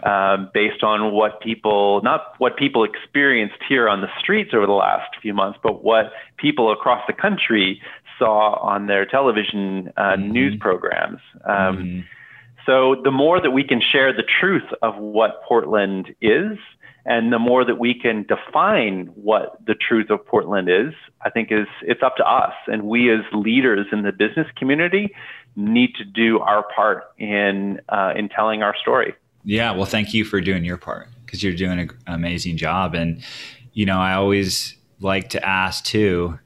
um, 0.04 0.50
based 0.52 0.82
on 0.82 1.12
what 1.12 1.40
people, 1.40 2.00
not 2.02 2.34
what 2.38 2.56
people 2.56 2.84
experienced 2.84 3.58
here 3.68 3.88
on 3.88 4.00
the 4.00 4.08
streets 4.18 4.50
over 4.54 4.66
the 4.66 4.72
last 4.72 5.16
few 5.20 5.34
months, 5.34 5.58
but 5.62 5.82
what 5.82 6.12
people 6.36 6.72
across 6.72 7.02
the 7.06 7.12
country 7.12 7.80
saw 8.18 8.58
on 8.60 8.86
their 8.86 9.06
television 9.06 9.92
uh, 9.96 10.12
mm-hmm. 10.12 10.30
news 10.30 10.56
programs. 10.60 11.20
Um, 11.44 11.76
mm-hmm. 11.76 12.00
So 12.66 12.96
the 13.02 13.10
more 13.10 13.40
that 13.40 13.50
we 13.50 13.64
can 13.64 13.80
share 13.80 14.12
the 14.12 14.24
truth 14.40 14.68
of 14.82 14.96
what 14.96 15.42
Portland 15.44 16.14
is, 16.20 16.58
and 17.08 17.32
the 17.32 17.38
more 17.38 17.64
that 17.64 17.78
we 17.78 17.94
can 17.94 18.24
define 18.24 19.06
what 19.14 19.56
the 19.66 19.74
truth 19.74 20.10
of 20.10 20.24
Portland 20.26 20.68
is, 20.68 20.92
I 21.22 21.30
think 21.30 21.50
is 21.50 21.66
it's 21.80 22.02
up 22.02 22.16
to 22.16 22.24
us. 22.24 22.52
And 22.66 22.82
we 22.82 23.10
as 23.10 23.20
leaders 23.32 23.86
in 23.92 24.02
the 24.02 24.12
business 24.12 24.46
community 24.56 25.14
need 25.56 25.94
to 25.94 26.04
do 26.04 26.38
our 26.40 26.66
part 26.76 27.04
in 27.16 27.80
uh, 27.88 28.12
in 28.14 28.28
telling 28.28 28.62
our 28.62 28.76
story. 28.76 29.14
Yeah, 29.42 29.72
well, 29.72 29.86
thank 29.86 30.12
you 30.12 30.26
for 30.26 30.42
doing 30.42 30.66
your 30.66 30.76
part 30.76 31.08
because 31.24 31.42
you're 31.42 31.54
doing 31.54 31.78
an 31.78 31.90
amazing 32.06 32.58
job. 32.58 32.94
And 32.94 33.22
you 33.72 33.86
know, 33.86 33.98
I 33.98 34.12
always 34.12 34.76
like 35.00 35.30
to 35.30 35.48
ask 35.48 35.84
too. 35.84 36.38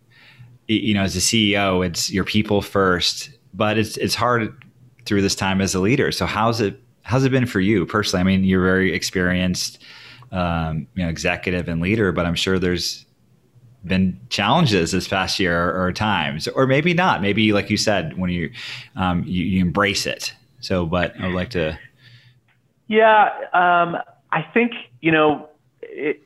You 0.68 0.94
know, 0.94 1.02
as 1.02 1.16
a 1.16 1.18
CEO, 1.18 1.84
it's 1.84 2.12
your 2.12 2.24
people 2.24 2.62
first, 2.62 3.30
but 3.52 3.78
it's 3.78 3.96
it's 3.96 4.14
hard 4.14 4.64
through 5.06 5.22
this 5.22 5.34
time 5.34 5.60
as 5.60 5.74
a 5.74 5.80
leader. 5.80 6.12
So 6.12 6.24
how's 6.24 6.60
it 6.60 6.80
how's 7.02 7.24
it 7.24 7.30
been 7.30 7.46
for 7.46 7.58
you 7.58 7.84
personally? 7.84 8.20
I 8.20 8.24
mean, 8.24 8.44
you're 8.44 8.62
very 8.62 8.94
experienced, 8.94 9.82
um, 10.32 10.86
you 10.94 11.04
know, 11.04 11.08
executive 11.08 11.68
and 11.68 11.80
leader, 11.80 12.10
but 12.12 12.26
I'm 12.26 12.34
sure 12.34 12.58
there's 12.58 13.06
been 13.84 14.18
challenges 14.28 14.92
this 14.92 15.08
past 15.08 15.38
year 15.38 15.70
or, 15.70 15.86
or 15.86 15.92
times, 15.92 16.48
or 16.48 16.66
maybe 16.66 16.94
not. 16.94 17.22
Maybe 17.22 17.52
like 17.52 17.70
you 17.70 17.76
said, 17.76 18.18
when 18.18 18.30
you 18.30 18.50
um, 18.96 19.22
you, 19.24 19.44
you 19.44 19.60
embrace 19.60 20.06
it. 20.06 20.34
So, 20.60 20.86
but 20.86 21.18
I 21.20 21.26
would 21.26 21.34
like 21.34 21.50
to 21.50 21.78
yeah, 22.92 23.30
um, 23.54 23.96
I 24.30 24.42
think 24.52 24.72
you 25.00 25.12
know, 25.12 25.48
it, 25.80 26.20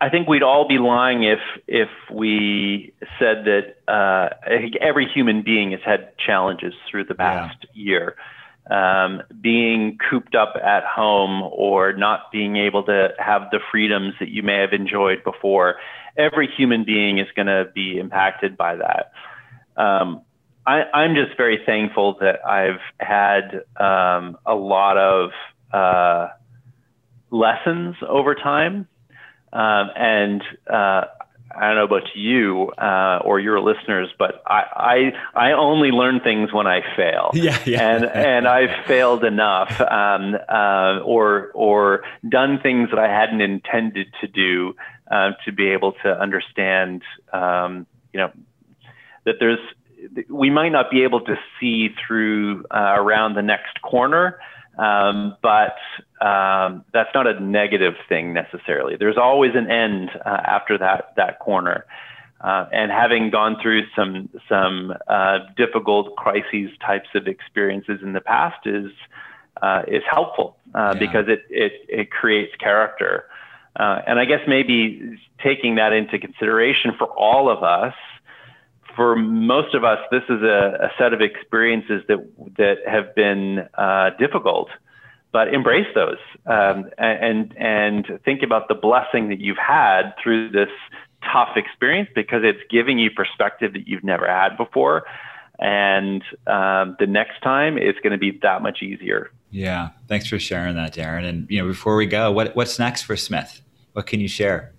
I 0.00 0.08
think 0.08 0.28
we'd 0.28 0.42
all 0.42 0.66
be 0.66 0.78
lying 0.78 1.24
if 1.24 1.40
if 1.66 1.90
we 2.10 2.94
said 3.18 3.44
that 3.44 3.76
uh, 3.86 4.30
I 4.42 4.58
think 4.58 4.76
every 4.76 5.06
human 5.06 5.42
being 5.42 5.72
has 5.72 5.80
had 5.84 6.16
challenges 6.16 6.72
through 6.90 7.04
the 7.04 7.14
past 7.14 7.66
yeah. 7.74 7.84
year. 7.84 8.16
Um, 8.68 9.22
being 9.40 9.96
cooped 10.10 10.34
up 10.34 10.54
at 10.56 10.84
home 10.84 11.48
or 11.52 11.92
not 11.92 12.32
being 12.32 12.56
able 12.56 12.82
to 12.84 13.10
have 13.18 13.42
the 13.52 13.60
freedoms 13.70 14.14
that 14.18 14.28
you 14.28 14.42
may 14.42 14.58
have 14.58 14.72
enjoyed 14.72 15.22
before. 15.22 15.76
Every 16.16 16.48
human 16.48 16.84
being 16.84 17.18
is 17.18 17.28
going 17.36 17.46
to 17.46 17.70
be 17.72 17.98
impacted 17.98 18.56
by 18.56 18.76
that. 18.76 19.12
Um, 19.76 20.22
I, 20.66 21.04
am 21.04 21.14
just 21.14 21.36
very 21.36 21.60
thankful 21.64 22.16
that 22.20 22.44
I've 22.44 22.80
had 22.98 23.62
um, 23.76 24.36
a 24.44 24.54
lot 24.54 24.98
of 24.98 25.30
uh, 25.72 26.28
lessons 27.30 27.94
over 28.06 28.34
time. 28.34 28.88
Um, 29.52 29.90
and 29.96 30.42
uh, 30.68 31.04
I 31.54 31.68
don't 31.68 31.76
know 31.76 31.84
about 31.84 32.14
you 32.14 32.72
uh, 32.76 33.20
or 33.24 33.38
your 33.40 33.60
listeners, 33.60 34.08
but 34.18 34.42
I, 34.46 35.12
I, 35.34 35.48
I 35.48 35.52
only 35.52 35.90
learn 35.90 36.20
things 36.20 36.52
when 36.52 36.66
I 36.66 36.80
fail. 36.96 37.30
Yeah, 37.36 37.58
yeah. 37.64 37.96
And 37.96 38.04
and 38.04 38.48
I've 38.48 38.86
failed 38.86 39.22
enough, 39.22 39.80
um, 39.80 40.36
uh, 40.48 41.00
or 41.04 41.52
or 41.54 42.02
done 42.28 42.58
things 42.62 42.90
that 42.90 42.98
I 42.98 43.08
hadn't 43.08 43.40
intended 43.40 44.08
to 44.20 44.26
do 44.26 44.74
uh, 45.10 45.32
to 45.44 45.52
be 45.52 45.68
able 45.68 45.92
to 46.02 46.20
understand, 46.20 47.02
um, 47.32 47.86
you 48.12 48.20
know, 48.20 48.32
that 49.24 49.36
there's 49.38 49.58
we 50.28 50.50
might 50.50 50.70
not 50.70 50.90
be 50.90 51.04
able 51.04 51.20
to 51.20 51.36
see 51.60 51.90
through 52.06 52.64
uh, 52.70 52.94
around 52.96 53.34
the 53.34 53.42
next 53.42 53.80
corner, 53.82 54.40
um, 54.76 55.36
but 55.42 55.76
um, 56.20 56.84
that's 56.92 57.10
not 57.14 57.26
a 57.26 57.40
negative 57.40 57.94
thing 58.08 58.32
necessarily. 58.32 58.96
There's 58.96 59.16
always 59.16 59.52
an 59.54 59.70
end 59.70 60.10
uh, 60.24 60.28
after 60.28 60.78
that 60.78 61.12
that 61.16 61.38
corner. 61.38 61.84
Uh, 62.38 62.66
and 62.70 62.90
having 62.90 63.30
gone 63.30 63.56
through 63.62 63.84
some 63.96 64.28
some 64.48 64.92
uh, 65.08 65.38
difficult 65.56 66.14
crises 66.16 66.70
types 66.84 67.08
of 67.14 67.26
experiences 67.26 68.00
in 68.02 68.12
the 68.12 68.20
past 68.20 68.66
is 68.66 68.90
uh, 69.62 69.82
is 69.88 70.02
helpful 70.10 70.56
uh, 70.74 70.92
yeah. 70.92 70.98
because 70.98 71.24
it, 71.28 71.44
it 71.48 71.72
it 71.88 72.10
creates 72.10 72.54
character. 72.56 73.24
Uh, 73.74 74.00
and 74.06 74.18
I 74.18 74.24
guess 74.24 74.40
maybe 74.46 75.18
taking 75.42 75.76
that 75.76 75.92
into 75.92 76.18
consideration 76.18 76.92
for 76.98 77.06
all 77.08 77.50
of 77.50 77.62
us 77.62 77.94
for 78.96 79.14
most 79.14 79.74
of 79.74 79.84
us, 79.84 79.98
this 80.10 80.22
is 80.28 80.42
a, 80.42 80.88
a 80.88 80.90
set 80.98 81.12
of 81.12 81.20
experiences 81.20 82.02
that 82.08 82.18
that 82.56 82.76
have 82.86 83.14
been 83.14 83.68
uh, 83.74 84.10
difficult, 84.18 84.68
but 85.32 85.52
embrace 85.52 85.86
those 85.94 86.18
um, 86.46 86.90
and 86.98 87.54
and 87.56 88.06
think 88.24 88.42
about 88.42 88.68
the 88.68 88.74
blessing 88.74 89.28
that 89.28 89.38
you've 89.38 89.58
had 89.58 90.14
through 90.22 90.50
this 90.50 90.70
tough 91.30 91.56
experience 91.56 92.08
because 92.14 92.42
it's 92.42 92.60
giving 92.70 92.98
you 92.98 93.10
perspective 93.10 93.74
that 93.74 93.86
you've 93.86 94.04
never 94.04 94.26
had 94.26 94.56
before, 94.56 95.04
and 95.58 96.22
um, 96.46 96.96
the 96.98 97.06
next 97.06 97.40
time 97.42 97.76
it's 97.76 98.00
going 98.00 98.12
to 98.12 98.18
be 98.18 98.38
that 98.42 98.62
much 98.62 98.82
easier. 98.82 99.30
Yeah, 99.50 99.90
thanks 100.08 100.26
for 100.26 100.38
sharing 100.38 100.74
that, 100.76 100.94
Darren. 100.94 101.28
And 101.28 101.46
you 101.50 101.60
know, 101.60 101.68
before 101.68 101.96
we 101.96 102.06
go, 102.06 102.32
what 102.32 102.56
what's 102.56 102.78
next 102.78 103.02
for 103.02 103.16
Smith? 103.16 103.60
What 103.92 104.06
can 104.06 104.20
you 104.20 104.28
share? 104.28 104.72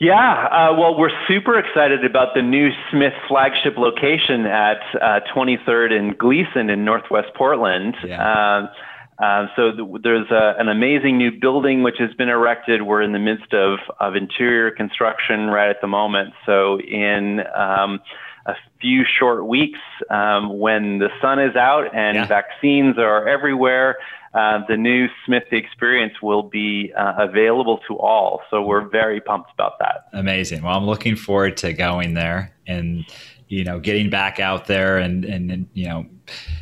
Yeah, 0.00 0.46
uh, 0.46 0.74
well, 0.78 0.96
we're 0.96 1.10
super 1.28 1.58
excited 1.58 2.06
about 2.06 2.28
the 2.34 2.40
new 2.40 2.70
Smith 2.90 3.12
flagship 3.28 3.76
location 3.76 4.46
at 4.46 4.80
uh, 4.94 5.20
23rd 5.36 5.92
and 5.92 6.18
Glisan 6.18 6.72
in 6.72 6.86
Northwest 6.86 7.28
Portland. 7.36 7.94
Yeah. 8.02 8.18
Uh, 8.18 9.22
uh, 9.22 9.46
so 9.54 9.72
th- 9.72 10.02
there's 10.02 10.30
a, 10.30 10.54
an 10.58 10.70
amazing 10.70 11.18
new 11.18 11.30
building 11.38 11.82
which 11.82 11.96
has 11.98 12.14
been 12.14 12.30
erected. 12.30 12.80
We're 12.80 13.02
in 13.02 13.12
the 13.12 13.18
midst 13.18 13.52
of, 13.52 13.78
of 14.00 14.16
interior 14.16 14.70
construction 14.70 15.48
right 15.48 15.68
at 15.68 15.82
the 15.82 15.86
moment. 15.86 16.32
So 16.46 16.80
in 16.80 17.40
um, 17.54 18.00
a 18.46 18.54
few 18.80 19.04
short 19.04 19.46
weeks, 19.46 19.78
um, 20.08 20.58
when 20.58 20.98
the 20.98 21.08
sun 21.20 21.38
is 21.38 21.56
out 21.56 21.94
and 21.94 22.16
yeah. 22.16 22.26
vaccines 22.26 22.96
are 22.98 23.28
everywhere, 23.28 23.96
uh, 24.32 24.60
the 24.68 24.76
new 24.76 25.08
Smith 25.26 25.44
experience 25.50 26.14
will 26.22 26.42
be 26.42 26.92
uh, 26.96 27.14
available 27.18 27.80
to 27.88 27.98
all. 27.98 28.42
So 28.50 28.62
we're 28.62 28.88
very 28.88 29.20
pumped 29.20 29.50
about 29.52 29.78
that. 29.80 30.08
Amazing. 30.12 30.62
Well, 30.62 30.76
I'm 30.76 30.86
looking 30.86 31.16
forward 31.16 31.56
to 31.58 31.72
going 31.72 32.14
there 32.14 32.54
and 32.66 33.04
you 33.48 33.64
know 33.64 33.80
getting 33.80 34.08
back 34.10 34.38
out 34.38 34.66
there 34.66 34.98
and 34.98 35.24
and, 35.24 35.50
and 35.50 35.68
you 35.74 35.88
know 35.88 36.06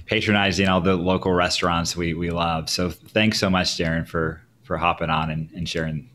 patronizing 0.07 0.67
all 0.69 0.81
the 0.81 0.97
local 0.97 1.33
restaurants 1.33 1.95
we 1.95 2.15
we 2.15 2.31
love. 2.31 2.71
So 2.71 2.91
thanks 2.91 3.39
so 3.39 3.51
much, 3.51 3.77
Darren, 3.77 4.09
for 4.09 4.41
for 4.63 4.79
hopping 4.79 5.11
on 5.11 5.31
and, 5.31 5.51
and 5.53 5.69
sharing. 5.69 6.11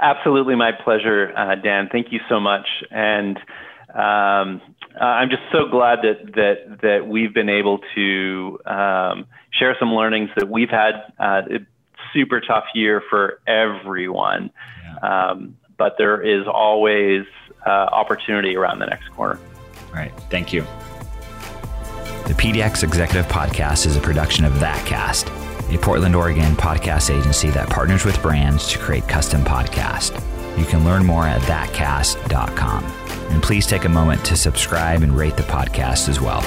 absolutely 0.00 0.56
my 0.56 0.72
pleasure, 0.72 1.32
uh, 1.36 1.54
Dan. 1.56 1.88
Thank 1.90 2.12
you 2.12 2.20
so 2.28 2.40
much. 2.40 2.66
And 2.90 3.38
um, 3.94 4.60
I'm 5.00 5.30
just 5.30 5.42
so 5.52 5.66
glad 5.68 6.00
that 6.02 6.34
that 6.34 6.80
that 6.82 7.06
we've 7.06 7.32
been 7.32 7.48
able 7.48 7.78
to 7.94 8.58
um, 8.66 9.26
share 9.52 9.76
some 9.78 9.94
learnings 9.94 10.30
that 10.36 10.48
we've 10.48 10.70
had. 10.70 11.12
Uh, 11.18 11.42
super 12.12 12.40
tough 12.40 12.64
year 12.74 13.02
for 13.08 13.40
everyone, 13.46 14.50
yeah. 14.82 15.28
um, 15.30 15.56
but 15.78 15.96
there 15.96 16.20
is 16.20 16.46
always 16.46 17.24
uh, 17.66 17.70
opportunity 17.70 18.56
around 18.56 18.78
the 18.78 18.86
next 18.86 19.08
corner. 19.10 19.38
All 19.88 19.94
right. 19.94 20.12
Thank 20.30 20.52
you. 20.52 20.62
The 22.26 22.34
PDX 22.34 22.84
Executive 22.84 23.26
Podcast 23.26 23.86
is 23.86 23.96
a 23.96 24.00
production 24.00 24.44
of 24.44 24.52
ThatCast, 24.54 25.74
a 25.74 25.78
Portland, 25.78 26.14
Oregon 26.14 26.54
podcast 26.54 27.16
agency 27.16 27.50
that 27.50 27.68
partners 27.68 28.04
with 28.04 28.20
brands 28.22 28.68
to 28.70 28.78
create 28.78 29.08
custom 29.08 29.42
podcasts. 29.42 30.29
You 30.56 30.64
can 30.64 30.84
learn 30.84 31.04
more 31.04 31.26
at 31.26 31.40
thatcast.com. 31.42 32.84
And 33.30 33.42
please 33.42 33.66
take 33.66 33.84
a 33.84 33.88
moment 33.88 34.24
to 34.26 34.36
subscribe 34.36 35.02
and 35.02 35.16
rate 35.16 35.36
the 35.36 35.42
podcast 35.44 36.08
as 36.08 36.20
well. 36.20 36.42